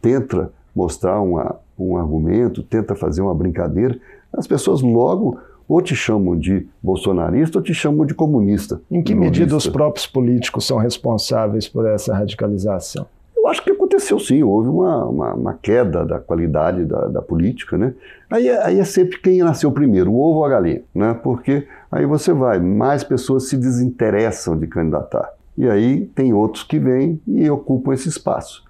tenta 0.00 0.50
mostrar 0.74 1.20
uma, 1.20 1.56
um 1.78 1.96
argumento, 1.96 2.62
tenta 2.62 2.94
fazer 2.94 3.20
uma 3.20 3.34
brincadeira, 3.34 3.98
as 4.32 4.46
pessoas 4.46 4.80
logo 4.80 5.38
ou 5.68 5.80
te 5.80 5.94
chamam 5.94 6.36
de 6.36 6.66
bolsonarista 6.82 7.58
ou 7.58 7.62
te 7.62 7.72
chamam 7.72 8.04
de 8.04 8.14
comunista. 8.14 8.80
Em 8.90 9.02
que 9.02 9.14
medida 9.14 9.56
os 9.56 9.68
próprios 9.68 10.06
políticos 10.06 10.66
são 10.66 10.78
responsáveis 10.78 11.68
por 11.68 11.86
essa 11.86 12.14
radicalização? 12.14 13.06
Eu 13.42 13.48
acho 13.48 13.64
que 13.64 13.70
aconteceu 13.70 14.18
sim, 14.18 14.42
houve 14.42 14.68
uma, 14.68 15.04
uma, 15.06 15.34
uma 15.34 15.54
queda 15.54 16.04
da 16.04 16.20
qualidade 16.20 16.84
da, 16.84 17.06
da 17.06 17.22
política, 17.22 17.78
né? 17.78 17.94
Aí, 18.30 18.48
aí, 18.50 18.78
é 18.78 18.84
sempre 18.84 19.18
quem 19.18 19.42
nasceu 19.42 19.72
primeiro, 19.72 20.12
o 20.12 20.20
ovo 20.20 20.38
ou 20.38 20.44
a 20.44 20.48
galinha, 20.50 20.82
né? 20.94 21.14
Porque 21.14 21.66
aí 21.90 22.04
você 22.04 22.32
vai, 22.32 22.60
mais 22.60 23.02
pessoas 23.02 23.48
se 23.48 23.56
desinteressam 23.56 24.58
de 24.58 24.66
candidatar. 24.66 25.32
E 25.56 25.68
aí 25.68 26.06
tem 26.14 26.32
outros 26.34 26.62
que 26.62 26.78
vêm 26.78 27.20
e 27.26 27.48
ocupam 27.50 27.94
esse 27.94 28.08
espaço. 28.08 28.64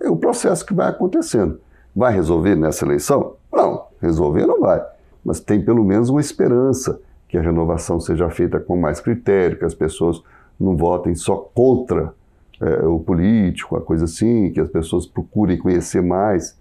É 0.00 0.08
o 0.08 0.16
processo 0.16 0.64
que 0.64 0.74
vai 0.74 0.88
acontecendo. 0.88 1.60
Vai 1.94 2.12
resolver 2.14 2.56
nessa 2.56 2.84
eleição? 2.84 3.34
Não, 3.52 3.86
resolver 4.00 4.46
não 4.46 4.60
vai 4.60 4.82
mas 5.24 5.40
tem 5.40 5.60
pelo 5.60 5.82
menos 5.82 6.10
uma 6.10 6.20
esperança 6.20 7.00
que 7.28 7.38
a 7.38 7.40
renovação 7.40 7.98
seja 7.98 8.28
feita 8.28 8.60
com 8.60 8.76
mais 8.76 9.00
critério, 9.00 9.58
que 9.58 9.64
as 9.64 9.74
pessoas 9.74 10.22
não 10.60 10.76
votem 10.76 11.14
só 11.14 11.36
contra 11.36 12.12
é, 12.60 12.86
o 12.86 12.98
político, 12.98 13.76
a 13.76 13.80
coisa 13.80 14.04
assim, 14.04 14.50
que 14.52 14.60
as 14.60 14.68
pessoas 14.68 15.06
procurem 15.06 15.58
conhecer 15.58 16.02
mais 16.02 16.58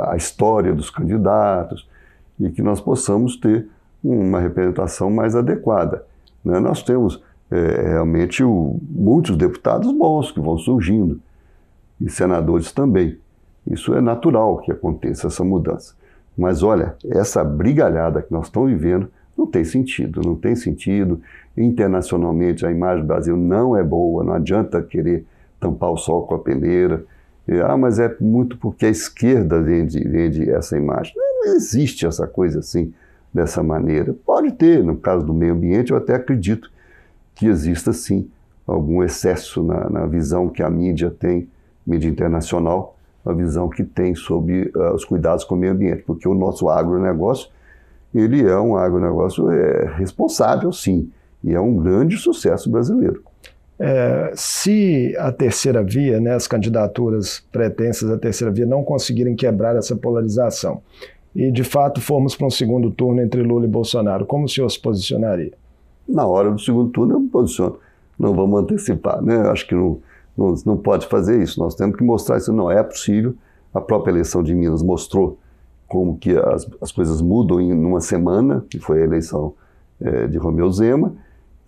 a 0.00 0.16
história 0.16 0.74
dos 0.74 0.90
candidatos 0.90 1.88
e 2.38 2.50
que 2.50 2.62
nós 2.62 2.80
possamos 2.80 3.36
ter 3.36 3.68
uma 4.02 4.40
representação 4.40 5.10
mais 5.10 5.34
adequada. 5.34 6.04
Né? 6.44 6.58
Nós 6.58 6.82
temos 6.82 7.22
é, 7.50 7.88
realmente 7.88 8.42
o, 8.42 8.78
muitos 8.90 9.36
deputados 9.36 9.92
bons 9.92 10.32
que 10.32 10.40
vão 10.40 10.58
surgindo 10.58 11.20
e 12.00 12.10
senadores 12.10 12.72
também. 12.72 13.18
Isso 13.66 13.94
é 13.94 14.00
natural 14.00 14.58
que 14.58 14.72
aconteça 14.72 15.28
essa 15.28 15.44
mudança. 15.44 15.94
Mas 16.36 16.62
olha, 16.62 16.96
essa 17.04 17.44
brigalhada 17.44 18.22
que 18.22 18.32
nós 18.32 18.46
estamos 18.46 18.70
vivendo 18.70 19.08
não 19.36 19.46
tem 19.46 19.64
sentido, 19.64 20.20
não 20.24 20.34
tem 20.34 20.54
sentido. 20.54 21.20
Internacionalmente, 21.56 22.64
a 22.64 22.70
imagem 22.70 23.02
do 23.02 23.08
Brasil 23.08 23.36
não 23.36 23.76
é 23.76 23.82
boa, 23.82 24.24
não 24.24 24.34
adianta 24.34 24.82
querer 24.82 25.24
tampar 25.60 25.90
o 25.90 25.96
sol 25.96 26.26
com 26.26 26.34
a 26.34 26.38
peneira. 26.38 27.04
E, 27.46 27.60
ah, 27.60 27.76
mas 27.76 27.98
é 27.98 28.14
muito 28.20 28.56
porque 28.56 28.86
a 28.86 28.90
esquerda 28.90 29.60
vende, 29.60 30.00
vende 30.06 30.48
essa 30.50 30.76
imagem. 30.76 31.12
Não, 31.16 31.54
existe 31.54 32.06
essa 32.06 32.26
coisa 32.26 32.60
assim, 32.60 32.92
dessa 33.32 33.62
maneira. 33.62 34.14
Pode 34.24 34.52
ter, 34.52 34.82
no 34.82 34.96
caso 34.96 35.24
do 35.24 35.34
meio 35.34 35.54
ambiente, 35.54 35.90
eu 35.90 35.96
até 35.96 36.14
acredito 36.14 36.70
que 37.34 37.46
exista 37.46 37.92
sim 37.92 38.28
algum 38.66 39.02
excesso 39.02 39.62
na, 39.62 39.90
na 39.90 40.06
visão 40.06 40.48
que 40.48 40.62
a 40.62 40.70
mídia 40.70 41.10
tem, 41.10 41.48
mídia 41.86 42.08
internacional, 42.08 42.96
a 43.24 43.32
visão 43.32 43.68
que 43.68 43.84
tem 43.84 44.14
sobre 44.14 44.70
uh, 44.74 44.94
os 44.94 45.04
cuidados 45.04 45.44
com 45.44 45.54
o 45.54 45.58
meio 45.58 45.72
ambiente, 45.72 46.02
porque 46.02 46.28
o 46.28 46.34
nosso 46.34 46.68
agronegócio, 46.68 47.48
ele 48.14 48.42
é 48.42 48.58
um 48.58 48.76
agronegócio 48.76 49.50
é, 49.50 49.94
responsável, 49.96 50.72
sim, 50.72 51.10
e 51.42 51.52
é 51.52 51.60
um 51.60 51.76
grande 51.76 52.16
sucesso 52.16 52.70
brasileiro. 52.70 53.22
É, 53.78 54.32
se 54.34 55.14
a 55.18 55.32
terceira 55.32 55.82
via, 55.82 56.20
né, 56.20 56.34
as 56.34 56.46
candidaturas 56.46 57.44
pretensas 57.50 58.10
à 58.10 58.18
terceira 58.18 58.52
via 58.52 58.66
não 58.66 58.84
conseguirem 58.84 59.34
quebrar 59.34 59.76
essa 59.76 59.96
polarização, 59.96 60.82
e 61.34 61.50
de 61.50 61.64
fato 61.64 62.00
formos 62.00 62.36
para 62.36 62.46
um 62.46 62.50
segundo 62.50 62.90
turno 62.90 63.22
entre 63.22 63.42
Lula 63.42 63.64
e 63.64 63.68
Bolsonaro, 63.68 64.26
como 64.26 64.44
o 64.44 64.48
senhor 64.48 64.68
se 64.70 64.78
posicionaria? 64.78 65.52
Na 66.08 66.26
hora 66.26 66.50
do 66.50 66.60
segundo 66.60 66.90
turno 66.90 67.14
eu 67.14 67.20
me 67.20 67.28
posiciono. 67.28 67.78
Não 68.18 68.34
vamos 68.34 68.60
antecipar, 68.60 69.22
né? 69.22 69.36
Acho 69.48 69.66
que 69.66 69.74
não, 69.74 69.98
não, 70.36 70.54
não 70.66 70.76
pode 70.76 71.06
fazer 71.06 71.42
isso. 71.42 71.58
Nós 71.58 71.74
temos 71.74 71.96
que 71.96 72.04
mostrar 72.04 72.36
isso. 72.36 72.52
Não 72.52 72.70
é 72.70 72.82
possível. 72.82 73.34
A 73.72 73.80
própria 73.80 74.12
eleição 74.12 74.42
de 74.42 74.54
Minas 74.54 74.82
mostrou 74.82 75.38
como 75.92 76.16
que 76.16 76.34
as, 76.34 76.66
as 76.80 76.90
coisas 76.90 77.20
mudam 77.20 77.60
em 77.60 77.70
uma 77.70 78.00
semana, 78.00 78.64
que 78.70 78.78
foi 78.78 79.02
a 79.02 79.04
eleição 79.04 79.52
é, 80.00 80.26
de 80.26 80.38
Romeu 80.38 80.72
Zema, 80.72 81.12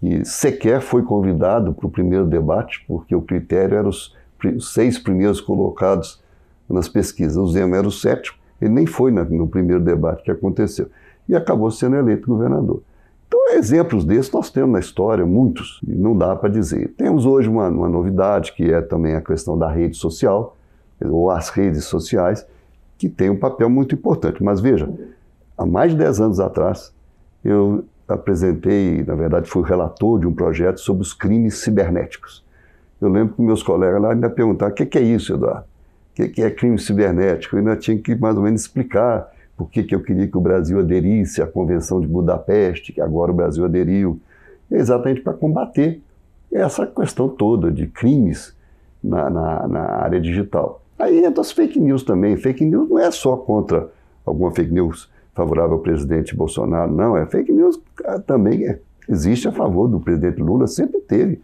e 0.03 0.25
sequer 0.25 0.81
foi 0.81 1.03
convidado 1.03 1.75
para 1.75 1.87
o 1.87 1.91
primeiro 1.91 2.25
debate, 2.25 2.83
porque 2.89 3.15
o 3.15 3.21
critério 3.21 3.77
era 3.77 3.87
os, 3.87 4.17
os 4.57 4.73
seis 4.73 4.99
primeiros 4.99 5.43
colocados 5.43 6.23
nas 6.67 6.89
pesquisas. 6.89 7.37
O 7.37 7.47
Zema 7.49 7.77
era 7.77 7.87
o 7.87 7.93
sétimo, 7.93 8.39
ele 8.63 8.73
nem 8.73 8.87
foi 8.87 9.13
na, 9.13 9.25
no 9.25 9.47
primeiro 9.47 9.85
debate 9.85 10.23
que 10.23 10.31
aconteceu. 10.31 10.89
E 11.29 11.37
acabou 11.37 11.71
sendo 11.71 11.97
eleito 11.97 12.27
governador. 12.27 12.81
Então, 13.29 13.53
exemplos 13.53 14.07
desses 14.07 14.33
nós 14.33 14.51
temos 14.51 14.73
na 14.73 14.79
história, 14.79 15.27
muitos, 15.27 15.83
e 15.87 15.95
não 15.95 16.17
dá 16.17 16.35
para 16.35 16.49
dizer. 16.49 16.95
Temos 16.97 17.27
hoje 17.27 17.47
uma, 17.47 17.69
uma 17.69 17.91
novidade, 17.91 18.55
que 18.55 18.73
é 18.73 18.81
também 18.81 19.17
a 19.17 19.21
questão 19.21 19.59
da 19.59 19.71
rede 19.71 19.99
social, 19.99 20.57
ou 20.99 21.31
as 21.31 21.51
redes 21.51 21.85
sociais, 21.85 22.47
que 22.99 23.09
tem 23.09 23.31
um 23.31 23.39
papel 23.39 23.69
muito 23.69 23.95
importante. 23.95 24.43
Mas 24.43 24.61
veja, 24.61 24.89
há 25.57 25.67
mais 25.67 25.93
de 25.93 25.99
10 25.99 26.21
anos 26.21 26.41
atrás, 26.41 26.93
eu 27.45 27.85
apresentei, 28.07 29.03
na 29.05 29.15
verdade, 29.15 29.49
fui 29.49 29.63
relator 29.63 30.21
de 30.21 30.27
um 30.27 30.35
projeto 30.35 30.79
sobre 30.79 31.03
os 31.03 31.13
crimes 31.13 31.59
cibernéticos. 31.59 32.45
Eu 33.01 33.09
lembro 33.09 33.35
que 33.35 33.43
meus 33.43 33.63
colegas 33.63 34.01
lá 34.01 34.13
ainda 34.13 34.31
perguntaram: 34.31 34.73
o 34.73 34.75
que 34.75 34.99
é 34.99 35.03
isso, 35.03 35.35
Eduardo? 35.35 35.65
O 36.11 36.29
que 36.29 36.43
é 36.43 36.51
crime 36.51 36.79
cibernético? 36.79 37.57
Eu 37.57 37.59
ainda 37.59 37.77
tinha 37.77 37.99
que 37.99 38.15
mais 38.15 38.37
ou 38.37 38.43
menos 38.43 38.63
explicar 38.63 39.33
por 39.57 39.71
que, 39.71 39.87
eu 39.95 40.01
queria 40.01 40.27
que 40.27 40.37
o 40.37 40.41
Brasil 40.41 40.79
aderisse 40.79 41.41
à 41.41 41.47
Convenção 41.47 42.01
de 42.01 42.07
Budapeste, 42.07 42.93
que 42.93 43.01
agora 43.01 43.31
o 43.31 43.35
Brasil 43.35 43.65
aderiu, 43.65 44.21
exatamente 44.71 45.21
para 45.21 45.33
combater 45.33 46.01
essa 46.53 46.87
questão 46.87 47.29
toda 47.29 47.71
de 47.71 47.87
crimes 47.87 48.55
na, 49.03 49.31
na, 49.31 49.69
na, 49.69 49.81
área 49.81 50.21
digital. 50.21 50.83
Aí 50.99 51.25
entra 51.25 51.41
as 51.41 51.51
fake 51.51 51.79
news 51.79 52.03
também. 52.03 52.37
Fake 52.37 52.65
news 52.65 52.89
não 52.89 52.99
é 52.99 53.11
só 53.11 53.37
contra 53.37 53.89
alguma 54.25 54.51
fake 54.51 54.73
news 54.73 55.11
favorável 55.35 55.75
ao 55.75 55.81
presidente 55.81 56.35
Bolsonaro, 56.35 56.93
não. 56.93 57.17
É 57.17 57.27
fake 57.27 57.53
news 57.53 57.81
ah, 58.05 58.19
também 58.19 58.67
é, 58.67 58.79
existe 59.09 59.49
a 59.49 59.53
favor 59.53 59.89
do 59.89 60.01
presidente 60.01 60.41
Lula, 60.41 60.67
sempre 60.67 61.01
teve. 61.01 61.41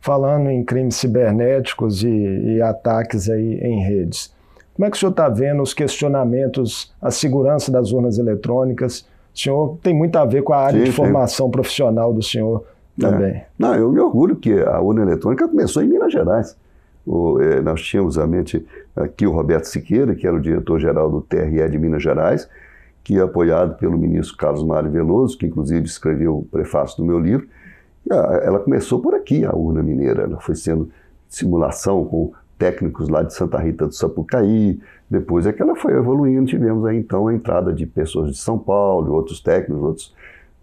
Falando 0.00 0.48
em 0.48 0.64
crimes 0.64 0.96
cibernéticos 0.96 2.02
e, 2.02 2.08
e 2.08 2.62
ataques 2.62 3.28
aí 3.28 3.54
em 3.60 3.82
redes, 3.82 4.32
como 4.74 4.86
é 4.86 4.90
que 4.90 4.96
o 4.96 5.00
senhor 5.00 5.10
está 5.10 5.28
vendo 5.28 5.62
os 5.62 5.74
questionamentos 5.74 6.92
à 7.00 7.10
segurança 7.10 7.70
das 7.70 7.92
urnas 7.92 8.18
eletrônicas? 8.18 9.06
O 9.34 9.38
senhor 9.38 9.78
tem 9.82 9.94
muito 9.94 10.16
a 10.16 10.24
ver 10.24 10.42
com 10.42 10.52
a 10.52 10.58
área 10.58 10.78
sim, 10.78 10.84
de 10.84 10.92
formação 10.92 11.46
sim. 11.46 11.52
profissional 11.52 12.12
do 12.12 12.22
senhor 12.22 12.64
também. 12.98 13.30
É. 13.30 13.46
Não, 13.58 13.74
eu 13.74 13.90
me 13.90 14.00
orgulho 14.00 14.36
que 14.36 14.52
a 14.60 14.80
urna 14.80 15.02
eletrônica 15.02 15.48
começou 15.48 15.82
em 15.82 15.88
Minas 15.88 16.12
Gerais. 16.12 16.56
O, 17.06 17.40
eh, 17.40 17.60
nós 17.60 17.82
tínhamos 17.82 18.16
mente 18.26 18.64
aqui 18.94 19.26
o 19.26 19.32
Roberto 19.32 19.64
Siqueira, 19.64 20.14
que 20.14 20.26
era 20.26 20.36
o 20.36 20.40
diretor-geral 20.40 21.10
do 21.10 21.20
TRE 21.20 21.68
de 21.68 21.78
Minas 21.78 22.02
Gerais, 22.02 22.48
que 23.02 23.18
é 23.18 23.22
apoiado 23.22 23.76
pelo 23.76 23.98
ministro 23.98 24.36
Carlos 24.36 24.64
Mário 24.64 24.90
Veloso, 24.90 25.36
que 25.36 25.46
inclusive 25.46 25.84
escreveu 25.86 26.38
o 26.38 26.44
prefácio 26.44 26.96
do 26.98 27.04
meu 27.04 27.18
livro. 27.18 27.48
ela 28.08 28.60
começou 28.60 29.00
por 29.00 29.14
aqui, 29.14 29.44
a 29.44 29.52
urna 29.54 29.82
mineira. 29.82 30.22
Ela 30.22 30.40
foi 30.40 30.54
sendo 30.54 30.90
simulação 31.28 32.04
com 32.04 32.32
técnicos 32.58 33.08
lá 33.08 33.22
de 33.22 33.34
Santa 33.34 33.58
Rita 33.58 33.86
do 33.86 33.94
Sapucaí. 33.94 34.80
Depois 35.10 35.46
é 35.46 35.52
que 35.52 35.60
ela 35.60 35.74
foi 35.74 35.94
evoluindo, 35.94 36.46
tivemos 36.46 36.84
aí 36.86 36.96
então 36.96 37.26
a 37.26 37.34
entrada 37.34 37.72
de 37.72 37.86
pessoas 37.86 38.30
de 38.30 38.38
São 38.38 38.56
Paulo, 38.58 39.12
outros 39.12 39.40
técnicos, 39.40 39.82
outros 39.82 40.14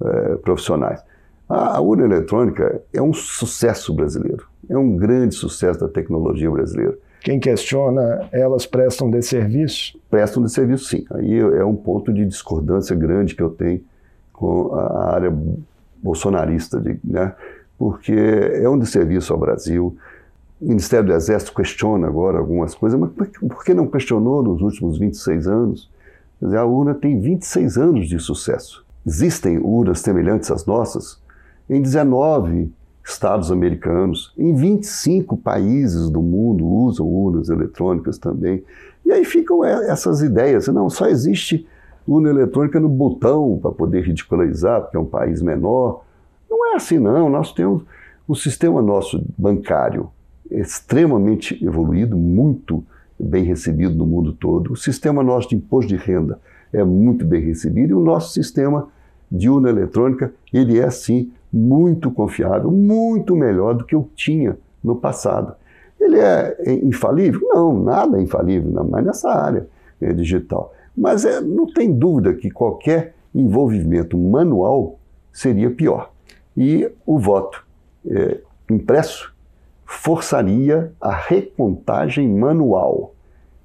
é, 0.02 0.36
profissionais. 0.38 1.04
A, 1.50 1.82
urna 1.82 2.06
eletrônica 2.06 2.84
é 2.94 3.02
um 3.02 3.12
sucesso 3.12 3.92
brasileiro, 3.92 4.48
é 4.70 4.78
um 4.78 4.96
grande 4.96 5.34
sucesso 5.34 5.80
da 5.80 5.88
tecnologia 5.88 6.50
brasileira. 6.52 6.96
Quem 7.22 7.40
questiona, 7.40 8.30
elas 8.32 8.68
prestam 8.68 9.10
de 9.10 9.22
serviço? 9.24 10.00
Prestam 10.12 10.44
de 10.44 10.52
serviço, 10.52 10.86
sim. 10.86 11.06
Aí 11.12 11.40
é 11.40 11.66
um 11.66 11.76
ponto 11.76 12.14
de 12.14 12.24
discordância 12.24 12.96
grande 12.96 13.36
que 13.36 13.42
eu 13.42 13.50
tenho 13.50 13.82
com 14.32 14.74
a 14.76 15.16
área 15.16 15.36
bolsonarista, 16.02 16.80
de, 16.80 17.00
né? 17.04 17.34
porque 17.80 18.14
é 18.14 18.70
um 18.70 18.78
desserviço 18.78 19.34
ao 19.34 19.40
Brasil, 19.40 19.98
o 20.62 20.68
Ministério 20.68 21.08
do 21.08 21.14
Exército 21.14 21.54
questiona 21.54 22.08
agora 22.08 22.38
algumas 22.38 22.76
coisas, 22.76 23.00
mas 23.00 23.12
por 23.12 23.64
que 23.64 23.74
não 23.74 23.88
questionou 23.88 24.44
nos 24.44 24.62
últimos 24.62 25.00
26 25.00 25.48
anos? 25.48 25.90
Quer 26.38 26.46
dizer, 26.46 26.58
a 26.58 26.66
urna 26.66 26.94
tem 26.94 27.20
26 27.20 27.78
anos 27.78 28.08
de 28.08 28.20
sucesso. 28.20 28.86
Existem 29.08 29.58
urnas 29.58 30.02
semelhantes 30.02 30.52
às 30.52 30.66
nossas 30.66 31.20
em 31.70 31.82
19 31.82 32.72
estados 33.04 33.52
americanos, 33.52 34.34
em 34.38 34.54
25 34.54 35.38
países 35.38 36.10
do 36.10 36.22
mundo 36.22 36.66
usam 36.66 37.08
urnas 37.08 37.50
eletrônicas 37.50 38.18
também. 38.18 38.64
E 39.06 39.12
aí 39.12 39.26
ficam 39.26 39.64
essas 39.64 40.22
ideias, 40.22 40.68
não, 40.68 40.90
só 40.90 41.08
existe 41.08 41.68
urna 42.08 42.30
eletrônica 42.30 42.80
no 42.80 42.90
botão 42.90 43.60
para 43.62 43.72
poder 43.72 44.04
ridicularizar, 44.04 44.82
porque 44.82 44.98
é 44.98 45.00
um 45.00 45.06
país 45.06 45.42
menor. 45.42 46.04
Não 46.50 46.74
é 46.74 46.76
assim 46.76 47.00
não, 47.00 47.30
nós 47.30 47.54
temos 47.54 47.84
o 48.28 48.36
sistema 48.36 48.82
nosso 48.82 49.24
bancário, 49.38 50.10
extremamente 50.50 51.64
evoluído, 51.64 52.16
muito 52.18 52.84
bem 53.20 53.44
recebido 53.44 53.96
no 53.96 54.06
mundo 54.06 54.34
todo. 54.34 54.74
O 54.74 54.78
sistema 54.78 55.24
nosso 55.24 55.50
de 55.50 55.56
imposto 55.56 55.90
de 55.90 55.96
renda 55.96 56.40
é 56.72 56.84
muito 56.84 57.26
bem 57.26 57.42
recebido 57.42 57.92
e 57.92 57.94
o 57.94 58.00
nosso 58.00 58.34
sistema 58.34 58.88
de 59.32 59.50
urna 59.50 59.70
eletrônica, 59.70 60.34
ele 60.54 60.80
é 60.80 60.90
sim 60.90 61.32
muito 61.52 62.12
confiável, 62.12 62.72
muito 62.72 63.36
melhor 63.36 63.74
do 63.74 63.86
que 63.86 63.96
eu 63.96 64.10
tinha 64.16 64.58
no 64.84 64.96
passado. 64.96 65.56
Ele 66.00 66.20
é 66.20 66.56
infalível? 66.84 67.42
Não, 67.44 67.84
nada 67.84 68.18
é 68.18 68.22
infalível, 68.22 68.72
não, 68.72 68.86
mas 68.86 69.06
nessa 69.06 69.30
área 69.30 69.68
é, 70.00 70.14
digital. 70.14 70.74
Mas 70.96 71.26
é, 71.26 71.42
não 71.42 71.66
tem 71.66 71.92
dúvida 71.92 72.34
que 72.34 72.50
qualquer 72.50 73.14
envolvimento 73.34 74.18
manual 74.18 74.98
seria 75.32 75.70
pior. 75.70 76.12
E 76.56 76.90
o 77.06 77.18
voto 77.18 77.66
é, 78.10 78.40
impresso 78.70 79.34
forçaria 79.86 80.92
a 81.02 81.12
recontagem 81.12 82.30
manual, 82.30 83.14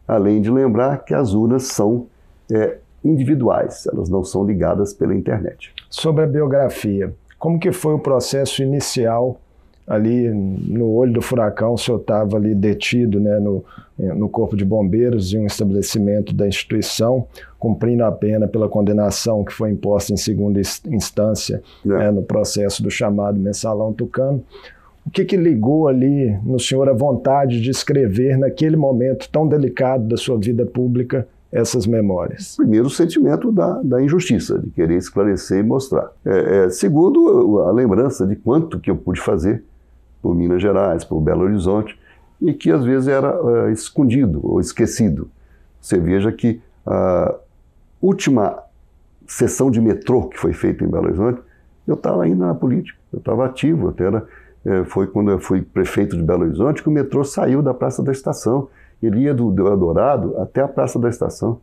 além 0.09 0.41
de 0.41 0.51
lembrar 0.51 1.05
que 1.05 1.15
as 1.15 1.35
urnas 1.35 1.65
são 1.65 2.07
é, 2.51 2.79
individuais, 3.05 3.87
elas 3.87 4.09
não 4.09 4.25
são 4.25 4.45
ligadas 4.45 4.95
pela 4.95 5.15
internet. 5.15 5.73
Sobre 5.91 6.25
a 6.25 6.27
biografia, 6.27 7.15
como 7.45 7.59
que 7.59 7.73
foi 7.73 7.93
o 7.93 7.99
processo 7.99 8.63
inicial 8.63 9.39
ali 9.87 10.31
no 10.31 10.91
olho 10.93 11.13
do 11.13 11.21
furacão? 11.21 11.75
O 11.75 11.77
senhor 11.77 12.01
estava 12.01 12.39
ali 12.39 12.55
detido 12.55 13.21
né, 13.21 13.39
no, 13.39 13.63
no 13.99 14.31
corpo 14.31 14.57
de 14.57 14.65
bombeiros 14.65 15.35
em 15.35 15.41
um 15.41 15.47
estabelecimento 15.47 16.35
da 16.35 16.49
instituição, 16.49 17.27
cumprindo 17.59 18.03
a 18.03 18.11
pena 18.11 18.49
pela 18.49 18.67
condenação 18.67 19.45
que 19.45 19.53
foi 19.53 19.73
imposta 19.73 20.11
em 20.11 20.17
segunda 20.17 20.59
instância 20.87 21.63
é. 21.85 21.89
né, 21.91 22.11
no 22.11 22.23
processo 22.23 22.83
do 22.83 22.91
chamado 22.91 23.39
mensalão 23.39 23.93
tucano. 23.93 24.43
O 25.07 25.11
que, 25.11 25.23
que 25.23 25.37
ligou 25.37 25.87
ali 25.87 26.35
no 26.45 26.59
senhor 26.59 26.89
a 26.89 26.95
vontade 26.95 27.61
de 27.61 27.69
escrever 27.69 28.39
naquele 28.39 28.75
momento 28.75 29.29
tão 29.31 29.47
delicado 29.47 30.05
da 30.09 30.17
sua 30.17 30.39
vida 30.39 30.65
pública 30.65 31.29
essas 31.55 31.87
memórias? 31.87 32.57
Primeiro, 32.57 32.89
o 32.89 32.91
sentimento 32.91 33.53
da, 33.53 33.81
da 33.81 34.03
injustiça, 34.03 34.59
de 34.59 34.71
querer 34.71 34.97
esclarecer 34.97 35.61
e 35.61 35.63
mostrar. 35.63 36.11
É, 36.25 36.65
é, 36.65 36.71
segundo, 36.71 37.61
a 37.61 37.71
lembrança 37.71 38.27
de 38.27 38.35
quanto 38.35 38.81
que 38.81 38.91
eu 38.91 38.97
pude 38.97 39.21
fazer 39.21 39.63
por 40.21 40.35
Minas 40.35 40.61
Gerais, 40.61 41.05
por 41.05 41.21
Belo 41.21 41.45
Horizonte, 41.45 41.97
e 42.41 42.53
que 42.53 42.73
às 42.73 42.85
vezes 42.85 43.07
era 43.07 43.39
é, 43.69 43.73
escondido 43.73 44.41
ou 44.43 44.61
esquecido. 44.61 45.31
Você 45.81 45.97
veja 46.01 46.33
que 46.33 46.61
a 46.85 47.33
última 48.03 48.59
sessão 49.25 49.71
de 49.71 49.81
metrô 49.81 50.25
que 50.25 50.39
foi 50.39 50.53
feita 50.53 50.85
em 50.85 50.89
Belo 50.89 51.07
Horizonte, 51.07 51.41
eu 51.87 51.95
estava 51.95 52.25
ainda 52.25 52.47
na 52.47 52.55
política, 52.55 52.99
eu 53.13 53.21
estava 53.21 53.47
ativo, 53.47 53.91
até 53.91 54.05
era 54.05 54.27
é, 54.65 54.83
foi 54.85 55.07
quando 55.07 55.31
eu 55.31 55.39
fui 55.39 55.63
prefeito 55.63 56.17
de 56.17 56.23
Belo 56.23 56.43
Horizonte, 56.43 56.83
que 56.83 56.89
o 56.89 56.93
metrô 56.93 57.23
saiu 57.23 57.63
da 57.63 57.75
Praça 57.75 58.03
da 58.03 58.11
Estação. 58.11 58.69
Ele 59.03 59.21
ia 59.21 59.35
do, 59.35 59.51
do 59.51 59.67
Eldorado 59.67 60.37
até 60.39 60.63
a 60.63 60.69
Praça 60.69 60.99
da 60.99 61.09
Estação. 61.09 61.59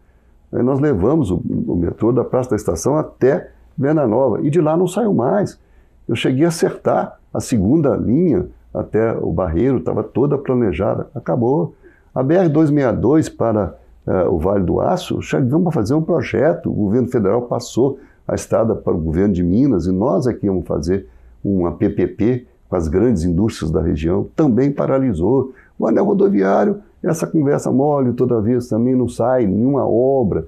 Aí 0.52 0.62
nós 0.62 0.80
levamos 0.80 1.32
o, 1.32 1.42
o, 1.68 1.76
metrô 1.76 2.12
da 2.12 2.24
Praça 2.24 2.52
da 2.52 2.56
Estação 2.56 2.98
até 2.98 3.52
Venda 3.78 4.06
Nova. 4.06 4.42
E 4.42 4.50
de 4.50 4.60
lá 4.60 4.76
não 4.76 4.88
saiu 4.88 5.14
mais. 5.14 5.60
Eu 6.08 6.16
cheguei 6.16 6.46
a 6.46 6.50
acertar 6.50 7.20
a 7.34 7.40
segunda 7.40 7.96
linha 7.96 8.48
até 8.74 9.14
o 9.14 9.32
Barreiro, 9.32 9.78
estava 9.78 10.04
toda 10.04 10.38
planejada. 10.38 11.08
Acabou. 11.16 11.74
A 12.14 12.24
BR-262 12.24 13.34
para 13.34 13.76
uh, 14.06 14.30
o 14.30 14.38
Vale 14.38 14.66
do 14.66 14.82
Aço, 14.82 15.22
chegamos 15.22 15.68
a 15.68 15.72
fazer 15.72 15.94
um 15.94 16.02
projeto, 16.02 16.70
o 16.70 16.74
governo 16.74 17.08
federal 17.08 17.44
passou 17.44 18.00
a 18.28 18.36
estrada 18.36 18.76
para 18.76 18.94
o 18.94 18.98
governo 18.98 19.34
de 19.34 19.44
Minas 19.44 19.86
e 19.86 19.92
nós 19.92 20.28
aqui 20.28 20.46
íamos 20.46 20.66
fazer 20.68 21.08
uma 21.44 21.72
PPP 21.72 22.46
com 22.70 22.76
as 22.76 22.88
grandes 22.88 23.24
indústrias 23.24 23.70
da 23.70 23.82
região, 23.82 24.28
também 24.36 24.72
paralisou. 24.72 25.54
O 25.78 25.88
anel 25.88 26.06
rodoviário, 26.06 26.82
essa 27.04 27.26
conversa 27.26 27.72
mole 27.72 28.14
toda 28.14 28.42
vez 28.42 28.68
também 28.68 28.96
não 28.96 29.08
sai 29.08 29.46
nenhuma 29.46 29.88
obra, 29.88 30.48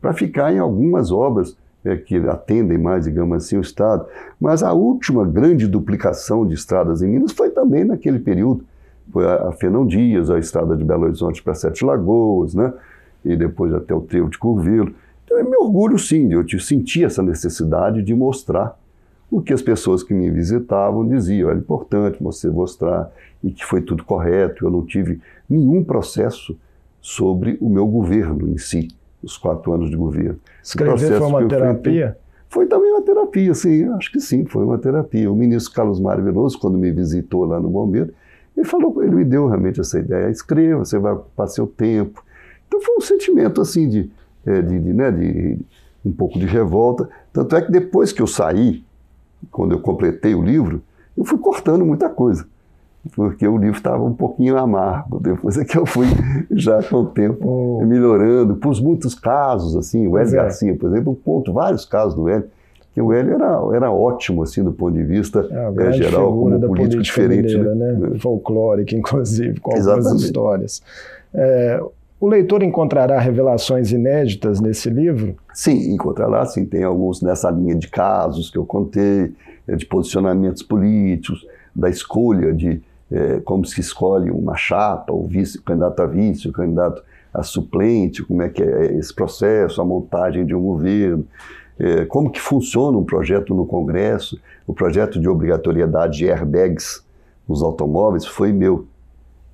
para 0.00 0.12
ficar 0.12 0.52
em 0.52 0.58
algumas 0.58 1.12
obras 1.12 1.56
é, 1.84 1.96
que 1.96 2.16
atendem 2.16 2.78
mais, 2.78 3.04
digamos 3.04 3.36
assim, 3.36 3.56
o 3.56 3.60
Estado. 3.60 4.06
Mas 4.40 4.62
a 4.62 4.72
última 4.72 5.24
grande 5.24 5.66
duplicação 5.66 6.46
de 6.46 6.54
estradas 6.54 7.02
em 7.02 7.08
Minas 7.08 7.32
foi 7.32 7.50
também 7.50 7.84
naquele 7.84 8.18
período. 8.18 8.64
Foi 9.12 9.26
a, 9.26 9.52
Fernão 9.52 9.86
Dias, 9.86 10.30
a 10.30 10.38
estrada 10.38 10.76
de 10.76 10.84
Belo 10.84 11.04
Horizonte 11.04 11.42
para 11.42 11.54
Sete 11.54 11.84
Lagoas, 11.84 12.54
né? 12.54 12.72
e 13.24 13.36
depois 13.36 13.72
até 13.72 13.94
o 13.94 14.00
Trevo 14.00 14.28
de 14.28 14.38
Curvelo. 14.38 14.94
Então 15.24 15.38
eu 15.38 15.48
me 15.48 15.56
orgulho 15.56 15.98
sim, 15.98 16.32
eu 16.32 16.44
senti 16.58 17.04
essa 17.04 17.22
necessidade 17.22 18.02
de 18.02 18.14
mostrar 18.14 18.78
o 19.30 19.40
que 19.40 19.52
as 19.52 19.62
pessoas 19.62 20.02
que 20.02 20.12
me 20.12 20.30
visitavam 20.30 21.06
diziam. 21.08 21.48
Era 21.48 21.58
importante 21.58 22.22
você 22.22 22.50
mostrar 22.50 23.10
e 23.42 23.50
que 23.50 23.64
foi 23.64 23.80
tudo 23.82 24.04
correto. 24.04 24.64
Eu 24.64 24.70
não 24.70 24.84
tive 24.84 25.20
nenhum 25.48 25.82
processo 25.82 26.56
sobre 27.00 27.58
o 27.60 27.68
meu 27.68 27.86
governo 27.86 28.48
em 28.48 28.58
si 28.58 28.88
os 29.22 29.36
quatro 29.36 29.72
anos 29.72 29.90
de 29.90 29.96
governo. 29.96 30.38
Escrever 30.62 31.18
foi 31.18 31.26
uma 31.26 31.48
terapia? 31.48 32.18
Foi 32.48 32.66
também 32.66 32.92
uma 32.92 33.02
terapia, 33.02 33.54
sim, 33.54 33.84
acho 33.94 34.12
que 34.12 34.20
sim, 34.20 34.44
foi 34.44 34.64
uma 34.64 34.76
terapia. 34.76 35.30
O 35.30 35.34
ministro 35.34 35.72
Carlos 35.72 35.98
Mário 35.98 36.22
Veloso, 36.22 36.58
quando 36.58 36.76
me 36.76 36.90
visitou 36.90 37.44
lá 37.44 37.58
no 37.58 37.70
Bombeiro, 37.70 38.12
ele 38.54 38.66
falou, 38.66 39.02
ele 39.02 39.14
me 39.14 39.24
deu 39.24 39.46
realmente 39.46 39.80
essa 39.80 39.98
ideia, 39.98 40.28
escreva, 40.28 40.84
você 40.84 40.98
vai 40.98 41.16
passar 41.34 41.62
o 41.62 41.66
tempo. 41.66 42.22
Então 42.68 42.80
foi 42.80 42.96
um 42.96 43.00
sentimento 43.00 43.60
assim 43.60 43.88
de, 43.88 44.10
é, 44.44 44.60
de, 44.60 44.78
de, 44.78 44.92
né, 44.92 45.10
de 45.10 45.58
um 46.04 46.12
pouco 46.12 46.38
de 46.38 46.44
revolta. 46.44 47.08
Tanto 47.32 47.56
é 47.56 47.62
que 47.62 47.72
depois 47.72 48.12
que 48.12 48.20
eu 48.20 48.26
saí, 48.26 48.84
quando 49.50 49.72
eu 49.72 49.80
completei 49.80 50.34
o 50.34 50.42
livro, 50.42 50.82
eu 51.16 51.24
fui 51.24 51.38
cortando 51.38 51.86
muita 51.86 52.10
coisa 52.10 52.46
porque 53.10 53.46
o 53.46 53.56
livro 53.56 53.76
estava 53.76 54.02
um 54.02 54.14
pouquinho 54.14 54.56
amargo. 54.56 55.18
Depois 55.20 55.58
é 55.58 55.64
que 55.64 55.76
eu 55.76 55.84
fui 55.84 56.06
já 56.50 56.82
com 56.82 56.98
o 56.98 57.06
tempo 57.06 57.48
oh. 57.48 57.84
melhorando, 57.84 58.56
pus 58.56 58.80
muitos 58.80 59.14
casos, 59.14 59.76
assim, 59.76 60.06
o 60.06 60.16
Hélio 60.16 60.32
é. 60.32 60.36
Garcia, 60.36 60.76
por 60.76 60.90
exemplo, 60.90 61.12
eu 61.12 61.18
conto 61.24 61.52
vários 61.52 61.84
casos 61.84 62.14
do 62.14 62.28
Hélio, 62.28 62.48
que 62.94 63.00
o 63.00 63.12
Hélio 63.12 63.34
era, 63.34 63.60
era 63.74 63.90
ótimo, 63.90 64.42
assim, 64.42 64.62
do 64.62 64.72
ponto 64.72 64.94
de 64.94 65.02
vista 65.02 65.48
é, 65.50 65.88
é, 65.88 65.92
geral, 65.92 66.30
como 66.30 66.58
da 66.58 66.66
político 66.66 67.02
diferente. 67.02 67.56
Mineira, 67.56 67.74
né? 67.74 67.92
né? 67.92 68.18
Folclórica, 68.18 68.94
inclusive, 68.94 69.58
com 69.60 69.72
Exatamente. 69.72 70.06
algumas 70.06 70.22
histórias. 70.22 70.82
É, 71.34 71.82
o 72.20 72.28
leitor 72.28 72.62
encontrará 72.62 73.18
revelações 73.18 73.90
inéditas 73.90 74.60
nesse 74.60 74.88
livro? 74.88 75.34
Sim, 75.52 75.92
encontrará, 75.92 76.46
sim. 76.46 76.64
Tem 76.64 76.84
alguns 76.84 77.20
nessa 77.20 77.50
linha 77.50 77.74
de 77.74 77.88
casos 77.88 78.48
que 78.48 78.56
eu 78.56 78.64
contei, 78.64 79.32
de 79.66 79.86
posicionamentos 79.86 80.62
políticos, 80.62 81.44
da 81.74 81.88
escolha 81.88 82.52
de 82.52 82.80
é, 83.12 83.40
como 83.40 83.64
se 83.66 83.80
escolhe 83.80 84.30
uma 84.30 84.56
chapa, 84.56 85.12
o, 85.12 85.26
vice, 85.26 85.58
o 85.58 85.62
candidato 85.62 86.00
a 86.00 86.06
vice, 86.06 86.48
o 86.48 86.52
candidato 86.52 87.02
a 87.32 87.42
suplente, 87.42 88.22
como 88.22 88.42
é 88.42 88.48
que 88.48 88.62
é 88.62 88.94
esse 88.94 89.14
processo, 89.14 89.80
a 89.80 89.84
montagem 89.84 90.44
de 90.44 90.54
um 90.54 90.62
governo, 90.62 91.26
é, 91.78 92.04
como 92.06 92.30
que 92.30 92.40
funciona 92.40 92.96
um 92.96 93.04
projeto 93.04 93.54
no 93.54 93.66
Congresso, 93.66 94.40
o 94.66 94.72
projeto 94.72 95.20
de 95.20 95.28
obrigatoriedade 95.28 96.18
de 96.18 96.30
airbags 96.30 97.02
nos 97.48 97.62
automóveis 97.62 98.24
foi 98.24 98.52
meu. 98.52 98.86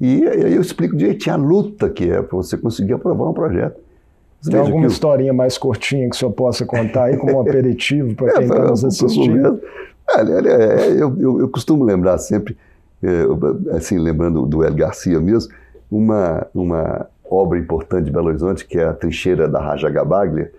E 0.00 0.26
aí 0.26 0.54
eu 0.54 0.60
explico 0.60 0.96
direitinho 0.96 1.34
a 1.34 1.38
luta 1.38 1.90
que 1.90 2.08
é 2.08 2.22
para 2.22 2.36
você 2.36 2.56
conseguir 2.56 2.92
aprovar 2.92 3.28
um 3.28 3.32
projeto. 3.32 3.80
Tem 4.44 4.60
alguma 4.60 4.86
historinha 4.86 5.32
mais 5.32 5.58
curtinha 5.58 6.08
que 6.08 6.14
o 6.14 6.18
senhor 6.18 6.30
possa 6.30 6.64
contar 6.64 7.04
aí 7.04 7.16
como 7.16 7.38
um 7.38 7.40
aperitivo 7.42 8.14
para 8.14 8.34
quem 8.34 8.44
está 8.44 8.56
é, 8.56 8.68
nos 8.68 8.84
assistindo? 8.84 9.60
Olha, 10.16 10.36
olha, 10.36 10.48
é, 10.48 10.92
eu, 10.92 11.16
eu, 11.18 11.40
eu 11.40 11.48
costumo 11.48 11.84
lembrar 11.84 12.18
sempre 12.18 12.56
assim, 13.76 13.98
lembrando 13.98 14.44
do 14.46 14.64
El 14.64 14.74
Garcia 14.74 15.20
mesmo, 15.20 15.52
uma, 15.90 16.46
uma 16.54 17.06
obra 17.30 17.58
importante 17.58 18.06
de 18.06 18.11
Belo 18.11 18.28
Horizonte, 18.28 18.66
que 18.66 18.78
é 18.78 18.84
a 18.84 18.92
trincheira 18.92 19.48
da 19.48 19.61
Raja 19.61 19.88
Gabaglia, 19.88 20.52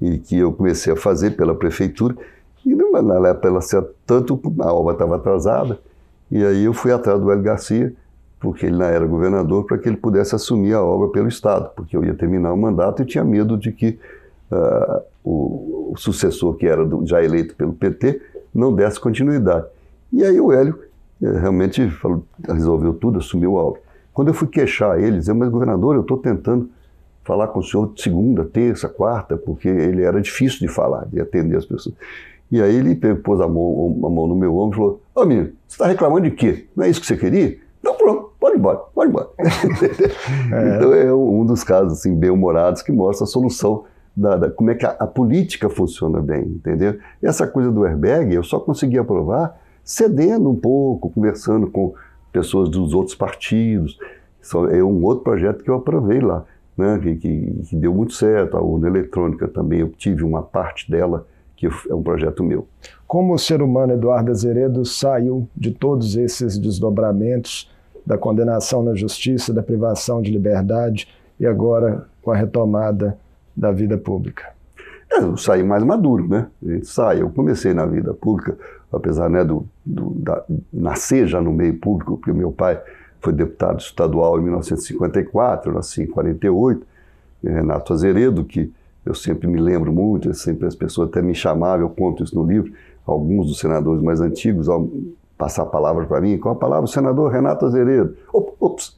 e 0.00 0.18
que 0.18 0.38
eu 0.38 0.52
comecei 0.52 0.92
a 0.92 0.96
fazer 0.96 1.32
pela 1.32 1.54
prefeitura, 1.54 2.16
e 2.64 2.74
na 2.74 3.28
época, 3.28 3.48
ela, 3.48 3.60
tanto 4.06 4.40
a 4.60 4.72
obra 4.72 4.94
estava 4.94 5.16
atrasada, 5.16 5.78
e 6.30 6.44
aí 6.44 6.64
eu 6.64 6.72
fui 6.72 6.92
atrás 6.92 7.20
do 7.20 7.30
El 7.30 7.42
Garcia, 7.42 7.92
porque 8.40 8.66
ele 8.66 8.76
não 8.76 8.86
era 8.86 9.06
governador, 9.06 9.64
para 9.64 9.78
que 9.78 9.88
ele 9.88 9.96
pudesse 9.96 10.34
assumir 10.34 10.74
a 10.74 10.82
obra 10.82 11.08
pelo 11.08 11.28
Estado, 11.28 11.70
porque 11.76 11.96
eu 11.96 12.04
ia 12.04 12.14
terminar 12.14 12.52
o 12.52 12.56
mandato 12.56 13.02
e 13.02 13.04
tinha 13.04 13.24
medo 13.24 13.56
de 13.56 13.70
que 13.70 13.98
uh, 14.50 15.02
o, 15.22 15.92
o, 15.92 15.94
sucessor, 15.96 16.54
que 16.54 16.66
era 16.66 16.84
do, 16.84 17.06
já 17.06 17.22
eleito 17.22 17.54
pelo 17.54 17.72
PT, 17.72 18.20
não 18.52 18.74
desse 18.74 18.98
continuidade. 18.98 19.66
E 20.12 20.24
aí 20.24 20.40
o 20.40 20.52
Hélio 20.52 20.78
realmente 21.22 21.88
falou, 21.90 22.24
resolveu 22.46 22.94
tudo, 22.94 23.18
assumiu 23.18 23.58
a 23.58 23.64
obra. 23.64 23.80
Quando 24.12 24.28
eu 24.28 24.34
fui 24.34 24.48
queixar 24.48 25.00
ele, 25.00 25.18
dizer, 25.18 25.32
mas 25.32 25.48
governador, 25.48 25.94
eu 25.94 26.02
estou 26.02 26.18
tentando 26.18 26.68
falar 27.24 27.48
com 27.48 27.60
o 27.60 27.62
senhor 27.62 27.92
segunda, 27.96 28.44
terça, 28.44 28.88
quarta, 28.88 29.36
porque 29.36 29.68
ele 29.68 30.02
era 30.02 30.20
difícil 30.20 30.58
de 30.58 30.68
falar, 30.68 31.06
de 31.06 31.20
atender 31.20 31.56
as 31.56 31.64
pessoas. 31.64 31.94
E 32.50 32.60
aí 32.60 32.74
ele 32.76 32.94
pôs 33.16 33.40
a 33.40 33.48
mão, 33.48 34.00
a 34.04 34.10
mão 34.10 34.26
no 34.26 34.36
meu 34.36 34.56
ombro 34.56 34.76
e 34.76 34.76
falou, 34.76 35.02
ô 35.14 35.20
oh, 35.22 35.24
menino, 35.24 35.52
você 35.66 35.74
está 35.74 35.86
reclamando 35.86 36.28
de 36.28 36.32
quê? 36.32 36.66
Não 36.76 36.84
é 36.84 36.90
isso 36.90 37.00
que 37.00 37.06
você 37.06 37.16
queria? 37.16 37.56
Então 37.80 37.96
pronto, 37.96 38.32
pode 38.38 38.56
ir 38.56 38.58
embora, 38.58 38.78
pode 38.94 39.08
ir 39.08 39.10
embora. 39.10 39.28
é. 39.40 40.76
Então 40.76 40.92
é 40.92 41.14
um 41.14 41.46
dos 41.46 41.64
casos 41.64 41.94
assim, 41.94 42.14
bem-humorados 42.14 42.82
que 42.82 42.92
mostra 42.92 43.24
a 43.24 43.26
solução 43.26 43.84
da, 44.14 44.36
da, 44.36 44.50
como 44.50 44.70
é 44.70 44.74
que 44.74 44.84
a, 44.84 44.90
a, 44.90 45.06
política 45.06 45.70
funciona 45.70 46.20
bem, 46.20 46.42
entendeu? 46.42 46.98
Essa 47.22 47.46
coisa 47.46 47.70
do 47.70 47.84
airbag 47.84 48.34
eu 48.34 48.42
só 48.42 48.60
consegui 48.60 48.98
aprovar 48.98 49.58
cedendo 49.84 50.50
um 50.50 50.56
pouco, 50.56 51.10
conversando 51.10 51.70
com 51.70 51.94
pessoas 52.32 52.68
dos 52.68 52.94
outros 52.94 53.14
partidos. 53.14 53.98
É 54.70 54.82
um 54.82 55.04
outro 55.04 55.22
projeto 55.22 55.62
que 55.62 55.70
eu 55.70 55.76
aprovei 55.76 56.20
lá, 56.20 56.44
né, 56.76 56.98
que, 57.00 57.16
que, 57.16 57.62
que 57.68 57.76
deu 57.76 57.94
muito 57.94 58.12
certo. 58.14 58.56
A 58.56 58.60
urna 58.60 58.88
eletrônica 58.88 59.46
também, 59.46 59.80
eu 59.80 59.88
tive 59.90 60.24
uma 60.24 60.42
parte 60.42 60.90
dela, 60.90 61.26
que 61.56 61.66
é 61.66 61.94
um 61.94 62.02
projeto 62.02 62.42
meu. 62.42 62.66
Como 63.06 63.34
o 63.34 63.38
ser 63.38 63.62
humano 63.62 63.92
Eduardo 63.92 64.30
Azeredo 64.30 64.84
saiu 64.84 65.46
de 65.56 65.70
todos 65.70 66.16
esses 66.16 66.58
desdobramentos 66.58 67.70
da 68.04 68.18
condenação 68.18 68.82
na 68.82 68.94
justiça, 68.94 69.52
da 69.52 69.62
privação 69.62 70.20
de 70.20 70.32
liberdade 70.32 71.06
e 71.38 71.46
agora 71.46 72.08
com 72.20 72.32
a 72.32 72.36
retomada 72.36 73.16
da 73.56 73.70
vida 73.70 73.96
pública? 73.96 74.52
É, 75.12 75.18
eu 75.18 75.36
saí 75.36 75.62
mais 75.62 75.84
maduro, 75.84 76.26
né? 76.26 76.48
A 76.66 76.72
gente 76.72 76.86
sai. 76.86 77.20
Eu 77.20 77.28
comecei 77.30 77.74
na 77.74 77.84
vida 77.84 78.14
pública 78.14 78.56
apesar 78.92 79.30
né, 79.30 79.42
do, 79.44 79.64
do 79.84 80.10
da, 80.10 80.44
nascer 80.72 81.26
já 81.26 81.40
no 81.40 81.52
meio 81.52 81.74
público, 81.78 82.16
porque 82.16 82.32
meu 82.32 82.52
pai 82.52 82.80
foi 83.20 83.32
deputado 83.32 83.80
estadual 83.80 84.38
em 84.38 84.42
1954, 84.42 85.70
eu 85.70 85.74
nasci 85.74 86.02
em 86.02 86.06
48, 86.06 86.86
Renato 87.42 87.92
Azeredo, 87.92 88.44
que 88.44 88.72
eu 89.04 89.14
sempre 89.14 89.48
me 89.48 89.60
lembro 89.60 89.92
muito, 89.92 90.32
sempre 90.34 90.66
as 90.66 90.74
pessoas 90.74 91.08
até 91.08 91.22
me 91.22 91.34
chamavam, 91.34 91.86
eu 91.86 91.90
conto 91.90 92.22
isso 92.22 92.34
no 92.34 92.44
livro, 92.44 92.72
alguns 93.06 93.46
dos 93.46 93.58
senadores 93.58 94.02
mais 94.02 94.20
antigos, 94.20 94.68
ao 94.68 94.88
passar 95.36 95.62
a 95.62 95.66
palavra 95.66 96.06
para 96.06 96.20
mim, 96.20 96.38
qual 96.38 96.54
a 96.54 96.58
palavra? 96.58 96.84
O 96.84 96.88
senador 96.88 97.32
Renato 97.32 97.66
Azeredo. 97.66 98.14
Ops, 98.32 98.96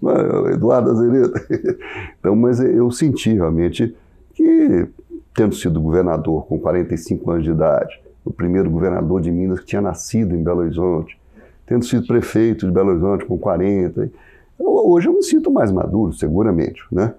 é 0.49 0.53
Eduardo 0.53 0.91
Azeredo. 0.91 1.33
então, 2.21 2.37
mas 2.37 2.61
eu 2.61 2.91
senti 2.91 3.33
realmente 3.33 3.97
que, 4.35 4.87
tendo 5.35 5.55
sido 5.55 5.81
governador 5.81 6.45
com 6.47 6.59
45 6.59 7.31
anos 7.31 7.45
de 7.45 7.51
idade, 7.51 8.04
o 8.25 8.33
primeiro 8.33 8.71
governador 8.71 9.21
de 9.21 9.31
Minas 9.31 9.61
que 9.61 9.67
tinha 9.67 9.83
nascido 9.83 10.35
em 10.35 10.43
Belo 10.43 10.61
Horizonte, 10.61 11.19
tendo 11.67 11.85
sido 11.85 12.07
prefeito 12.07 12.67
de 12.67 12.73
Belo 12.73 12.91
Horizonte 12.91 13.25
com 13.25 13.39
40. 13.39 14.11
Hoje 14.59 15.09
eu 15.09 15.13
me 15.13 15.23
sinto 15.23 15.51
mais 15.51 15.71
maduro, 15.71 16.13
seguramente, 16.13 16.83
né? 16.91 17.15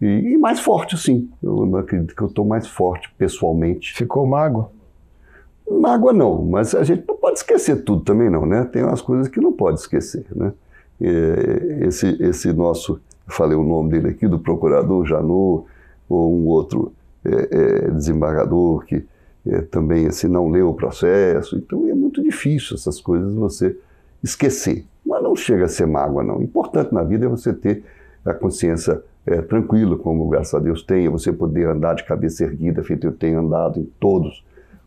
E, 0.00 0.06
e 0.06 0.38
mais 0.38 0.60
forte, 0.60 0.96
sim. 0.96 1.28
Eu 1.42 1.76
acredito 1.76 2.14
que 2.14 2.22
eu 2.22 2.26
estou 2.26 2.44
mais 2.44 2.66
forte 2.66 3.12
pessoalmente. 3.18 3.92
Ficou 3.94 4.26
mago? 4.26 4.70
Mágoa 5.70 6.12
não, 6.12 6.44
mas 6.44 6.74
a 6.74 6.82
gente 6.82 7.04
não 7.06 7.16
pode 7.16 7.38
esquecer 7.38 7.84
tudo 7.84 8.02
também 8.02 8.28
não, 8.28 8.44
né? 8.44 8.64
Tem 8.64 8.82
umas 8.82 9.00
coisas 9.00 9.28
que 9.28 9.40
não 9.40 9.52
pode 9.52 9.80
esquecer, 9.80 10.26
né? 10.34 10.52
Esse, 11.80 12.22
esse 12.22 12.52
nosso, 12.52 13.00
falei 13.26 13.56
o 13.56 13.62
nome 13.62 13.90
dele 13.90 14.08
aqui, 14.08 14.26
do 14.26 14.38
procurador 14.38 15.06
Janot, 15.06 15.64
ou 16.08 16.34
um 16.34 16.46
outro 16.48 16.92
é, 17.24 17.30
é, 17.30 17.90
desembargador 17.90 18.84
que 18.84 19.06
é, 19.50 19.60
também 19.62 20.06
assim, 20.06 20.28
não 20.28 20.48
leu 20.48 20.68
o 20.68 20.74
processo. 20.74 21.56
Então 21.56 21.86
é 21.88 21.94
muito 21.94 22.22
difícil 22.22 22.76
essas 22.76 23.00
coisas 23.00 23.34
você 23.34 23.76
esquecer. 24.22 24.84
Mas 25.04 25.22
não 25.22 25.34
chega 25.34 25.64
a 25.64 25.68
ser 25.68 25.86
mágoa, 25.86 26.22
não. 26.22 26.38
O 26.38 26.42
importante 26.42 26.94
na 26.94 27.02
vida 27.02 27.26
é 27.26 27.28
você 27.28 27.52
ter 27.52 27.82
a 28.24 28.32
consciência 28.32 29.02
é, 29.26 29.42
tranquila, 29.42 29.96
como 29.96 30.28
graças 30.28 30.54
a 30.54 30.58
Deus 30.58 30.82
tem, 30.82 31.06
é 31.06 31.10
você 31.10 31.32
poder 31.32 31.66
andar 31.66 31.94
de 31.94 32.04
cabeça 32.04 32.44
erguida, 32.44 32.82
feito 32.82 33.06
eu 33.06 33.12
tenho 33.12 33.40
andado 33.40 33.80
em 33.80 33.88
todos 33.98 34.44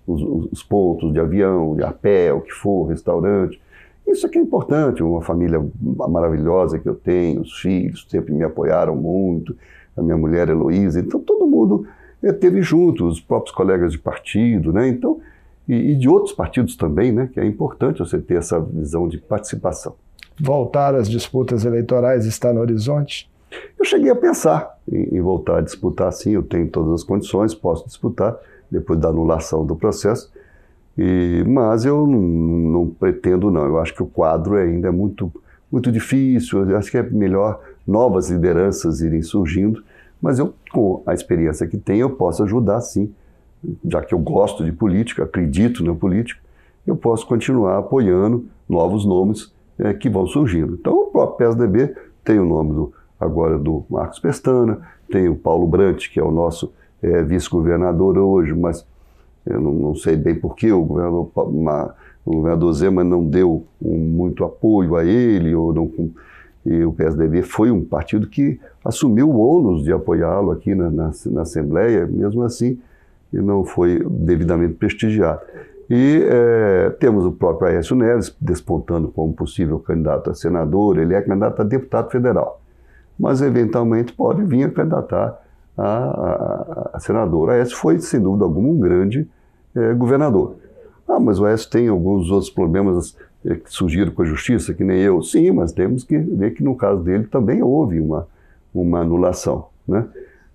os, 0.08 0.22
os 0.52 0.64
pontos 0.64 1.12
de 1.12 1.20
avião, 1.20 1.76
de 1.76 1.84
a 1.84 1.92
pé, 1.92 2.32
o 2.32 2.42
que 2.42 2.52
for, 2.52 2.86
restaurante. 2.86 3.60
Isso 4.08 4.26
aqui 4.26 4.38
é 4.38 4.42
importante, 4.42 5.02
uma 5.02 5.22
família 5.22 5.64
maravilhosa 6.10 6.78
que 6.78 6.88
eu 6.88 6.96
tenho, 6.96 7.42
os 7.42 7.60
filhos 7.60 8.06
sempre 8.10 8.34
me 8.34 8.44
apoiaram 8.44 8.96
muito, 8.96 9.56
a 9.96 10.02
minha 10.02 10.18
mulher 10.18 10.50
Heloísa, 10.50 11.00
então 11.00 11.20
todo 11.20 11.48
mundo 11.48 11.88
esteve 12.24 12.60
eh, 12.60 12.62
junto, 12.62 13.08
os 13.08 13.20
próprios 13.20 13.56
colegas 13.56 13.92
de 13.92 14.00
partido, 14.00 14.72
né? 14.72 14.88
Então, 14.88 15.20
e, 15.68 15.92
e, 15.92 15.96
de 15.96 16.10
outros 16.10 16.34
partidos 16.34 16.76
também, 16.76 17.12
né? 17.12 17.30
Que 17.32 17.40
é 17.40 17.46
importante 17.46 18.00
você 18.00 18.20
ter 18.20 18.36
essa 18.36 18.60
visão 18.60 19.08
de 19.08 19.18
participação. 19.18 19.96
Voltar 20.40 20.96
às 20.96 21.10
disputas 21.10 21.64
eleitorais 21.64 22.26
está 22.26 22.52
no 22.52 22.60
horizonte? 22.60 23.30
Eu 23.78 23.86
cheguei 23.86 24.10
a 24.10 24.16
pensar 24.16 24.78
em, 24.92 25.18
em 25.18 25.22
voltar 25.22 25.60
a 25.60 25.62
disputar, 25.62 26.12
sim, 26.12 26.32
eu 26.32 26.44
tenho 26.44 26.68
todas 26.68 26.94
as 26.94 27.04
condições, 27.04 27.54
posso 27.54 27.86
disputar, 27.86 28.36
depois 28.70 29.00
da 29.00 29.10
anulação 29.10 29.66
do 29.66 29.76
processo, 29.76 30.32
e, 30.98 31.44
mas 31.48 31.86
eu 31.86 32.08
não, 32.08 32.20
não, 32.20 32.88
pretendo, 32.88 33.52
não. 33.52 33.66
Eu 33.66 33.80
acho 33.80 33.94
que 33.94 34.04
o 34.04 34.08
quadro 34.08 34.56
ainda 34.56 34.88
é 34.88 34.92
muito, 34.92 35.32
muito 35.72 35.92
difícil, 35.92 36.70
eu 36.70 36.78
acho 36.78 36.90
que 36.90 36.98
é 36.98 37.04
melhor 37.04 37.62
novas 37.86 38.30
lideranças 38.30 39.02
irem 39.02 39.22
surgindo, 39.22 39.84
mas 40.24 40.40
eu, 40.40 40.54
com 40.72 41.04
a 41.06 41.14
experiência 41.14 41.68
que 41.68 41.78
tenho, 41.78 42.04
eu 42.04 42.12
posso 42.12 42.42
ajudar, 42.44 42.80
sim, 42.80 43.14
já 43.84 44.02
que 44.02 44.14
eu 44.14 44.20
gosto 44.20 44.64
de 44.64 44.72
política, 44.72 45.26
acredito 45.26 45.84
na 45.84 45.94
política, 45.94 46.40
eu 46.88 46.96
posso 46.96 47.28
continuar 47.28 47.78
apoiando 47.78 48.46
novos 48.68 49.06
nomes 49.06 49.54
é, 49.78 49.94
que 49.94 50.10
vão 50.10 50.26
surgindo. 50.26 50.76
Então, 50.80 50.94
o 50.94 51.06
próprio 51.08 51.38
PSDB 51.38 51.94
tem 52.24 52.40
o 52.40 52.46
nome 52.46 52.72
do, 52.74 52.94
agora 53.20 53.60
do 53.60 53.84
Marcos 53.90 54.18
Pestana, 54.20 54.80
tem 55.12 55.28
o 55.28 55.36
Paulo 55.36 55.68
Brant, 55.68 56.08
que 56.10 56.22
é 56.22 56.24
o 56.24 56.32
nosso 56.32 56.72
é, 57.02 57.22
vice-governador 57.22 58.18
hoje, 58.18 58.54
mas 58.54 58.88
eu 59.46 59.60
não, 59.60 59.74
não 59.74 59.96
sei 59.96 60.16
bem 60.16 60.36
por 60.36 60.56
que 60.56 60.72
o 60.72 60.86
governador, 60.86 61.30
o 62.26 62.32
governador 62.32 62.74
Zema 62.74 63.04
não 63.04 63.26
deu 63.26 63.66
um, 63.82 63.98
muito 63.98 64.46
apoio 64.46 64.96
a 64.96 65.04
ele, 65.04 65.54
ou 65.54 65.74
não, 65.74 65.92
e 66.66 66.84
o 66.84 66.94
PSDB 66.94 67.42
foi 67.42 67.72
um 67.72 67.84
partido 67.84 68.28
que 68.28 68.60
assumiu 68.84 69.30
o 69.30 69.38
ônus 69.38 69.84
de 69.84 69.92
apoiá-lo 69.92 70.52
aqui 70.52 70.74
na, 70.74 70.90
na, 70.90 71.12
na, 71.26 71.42
Assembleia, 71.42 72.06
mesmo 72.06 72.44
assim, 72.44 72.80
e 73.32 73.38
não 73.38 73.66
foi 73.66 74.06
devidamente 74.10 74.76
prestigiado. 74.76 75.42
E 75.90 76.26
é, 76.26 76.90
temos 77.00 77.26
o 77.26 77.32
próprio 77.32 77.68
Aécio 77.68 77.96
Neves 77.96 78.36
despontando 78.40 79.10
como 79.10 79.34
possível 79.34 79.80
candidato 79.80 80.30
a 80.30 80.34
senador, 80.34 80.98
ele 80.98 81.14
é 81.14 81.22
candidato 81.22 81.62
a 81.62 81.66
deputado 81.66 82.10
federal, 82.10 82.62
mas 83.20 83.42
eventualmente 83.42 84.14
pode 84.14 84.44
vir 84.44 84.64
a 84.64 84.72
candidatar 84.72 85.42
a, 85.78 85.84
a, 85.84 86.92
a 86.94 87.00
senador. 87.00 87.50
Aécio 87.50 87.76
foi, 87.76 88.00
sem 88.00 88.22
dúvida 88.22 88.46
alguma, 88.46 88.70
um 88.70 88.80
grande 88.80 89.28
é, 89.76 89.94
governador. 89.94 90.56
Ah, 91.08 91.20
mas 91.20 91.40
o 91.40 91.46
Aécio 91.46 91.70
tem 91.70 91.90
alguns 91.90 92.32
outros 92.32 92.50
problemas 92.50 93.18
que 93.44 93.72
surgiram 93.72 94.12
com 94.12 94.22
a 94.22 94.26
justiça, 94.26 94.74
que 94.74 94.84
nem 94.84 95.00
eu. 95.00 95.22
Sim, 95.22 95.52
mas 95.52 95.72
temos 95.72 96.04
que 96.04 96.18
ver 96.18 96.52
que 96.52 96.64
no 96.64 96.76
caso 96.76 97.04
dele 97.04 97.26
também 97.26 97.62
houve 97.62 98.00
uma, 98.00 98.28
uma 98.74 99.02
anulação. 99.02 99.68
Né? 99.88 100.06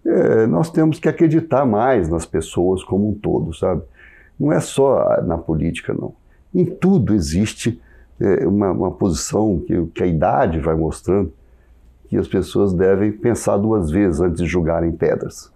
É, 0.05 0.46
nós 0.46 0.70
temos 0.70 0.98
que 0.98 1.09
acreditar 1.09 1.66
mais 1.66 2.09
nas 2.09 2.24
pessoas 2.24 2.83
como 2.83 3.11
um 3.11 3.14
todo, 3.14 3.55
sabe? 3.55 3.83
Não 4.40 4.53
é 4.53 4.61
só 4.61 5.22
na 5.22 5.37
política, 5.37 5.92
não. 5.92 6.14
Em 6.55 6.64
tudo 6.64 7.14
existe 7.14 7.81
é, 8.18 8.46
uma, 8.46 8.70
uma, 8.70 8.90
posição 8.90 9.62
que, 9.66 9.87
que 9.87 10.03
a 10.03 10.07
idade 10.07 10.59
vai 10.61 10.74
mostrando 10.74 11.33
que 12.09 12.16
as 12.16 12.27
pessoas 12.27 12.72
devem 12.72 13.12
pensar 13.12 13.59
duas 13.59 13.90
vezes 13.90 14.20
antes 14.20 14.42
de 14.42 14.46
julgarem 14.46 14.92
pedras. 14.92 15.53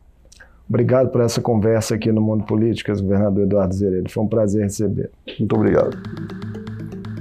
Obrigado 0.69 1.11
por 1.11 1.21
essa 1.21 1.41
conversa 1.41 1.95
aqui 1.95 2.13
no 2.13 2.21
Mundo 2.21 2.45
Políticas, 2.45 3.01
governador 3.01 3.45
Eduardo 3.45 3.75
Zeredo. 3.75 4.11
Foi 4.11 4.23
um 4.23 4.29
prazer 4.29 4.63
receber. 4.63 5.11
Muito 5.39 5.55
obrigado. 5.55 5.97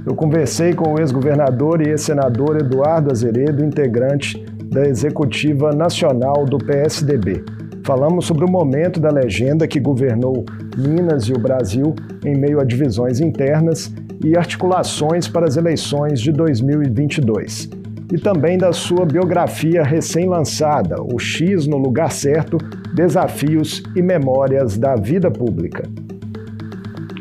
Eu 0.04 0.16
conversei 0.16 0.74
com 0.74 0.92
o 0.92 0.98
ex-governador 0.98 1.80
e 1.80 1.90
ex-senador 1.90 2.56
Eduardo 2.56 3.12
Azeredo, 3.12 3.64
integrante 3.64 4.44
da 4.64 4.84
Executiva 4.86 5.70
Nacional 5.70 6.44
do 6.44 6.58
PSDB. 6.58 7.44
Falamos 7.84 8.26
sobre 8.26 8.44
o 8.44 8.50
momento 8.50 8.98
da 8.98 9.10
legenda 9.10 9.66
que 9.66 9.78
governou 9.78 10.44
Minas 10.76 11.24
e 11.24 11.32
o 11.32 11.38
Brasil 11.38 11.94
em 12.24 12.36
meio 12.36 12.60
a 12.60 12.64
divisões 12.64 13.20
internas 13.20 13.92
e 14.24 14.36
articulações 14.36 15.28
para 15.28 15.46
as 15.46 15.56
eleições 15.56 16.20
de 16.20 16.32
2022 16.32 17.70
e 18.12 18.18
também 18.18 18.58
da 18.58 18.72
sua 18.72 19.06
biografia 19.06 19.82
recém-lançada, 19.82 20.96
O 21.00 21.18
X 21.18 21.66
no 21.66 21.78
Lugar 21.78 22.12
Certo: 22.12 22.58
Desafios 22.94 23.82
e 23.96 24.02
Memórias 24.02 24.76
da 24.76 24.94
Vida 24.94 25.30
Pública. 25.30 25.84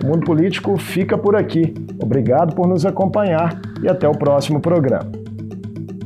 O 0.03 0.07
Mundo 0.07 0.25
Político 0.25 0.77
fica 0.77 1.17
por 1.17 1.35
aqui. 1.35 1.73
Obrigado 2.01 2.55
por 2.55 2.67
nos 2.67 2.85
acompanhar 2.85 3.61
e 3.83 3.87
até 3.87 4.07
o 4.07 4.13
próximo 4.13 4.59
programa. 4.59 5.11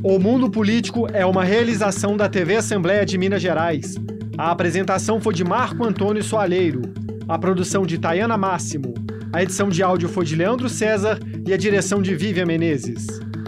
O 0.02 0.18
Mundo 0.18 0.50
Político 0.50 1.06
é 1.12 1.24
uma 1.24 1.42
realização 1.42 2.16
da 2.16 2.28
TV 2.28 2.56
Assembleia 2.56 3.06
de 3.06 3.16
Minas 3.16 3.40
Gerais. 3.40 3.96
A 4.36 4.50
apresentação 4.50 5.20
foi 5.20 5.32
de 5.32 5.44
Marco 5.44 5.82
Antônio 5.82 6.22
Soalheiro, 6.22 6.82
a 7.26 7.38
produção 7.38 7.86
de 7.86 7.98
Tayana 7.98 8.36
Máximo, 8.36 8.94
a 9.32 9.42
edição 9.42 9.68
de 9.68 9.82
áudio 9.82 10.08
foi 10.08 10.24
de 10.24 10.36
Leandro 10.36 10.68
César 10.68 11.18
e 11.46 11.52
a 11.52 11.56
direção 11.56 12.00
de 12.00 12.14
Vivian 12.14 12.46
Menezes. 12.46 13.06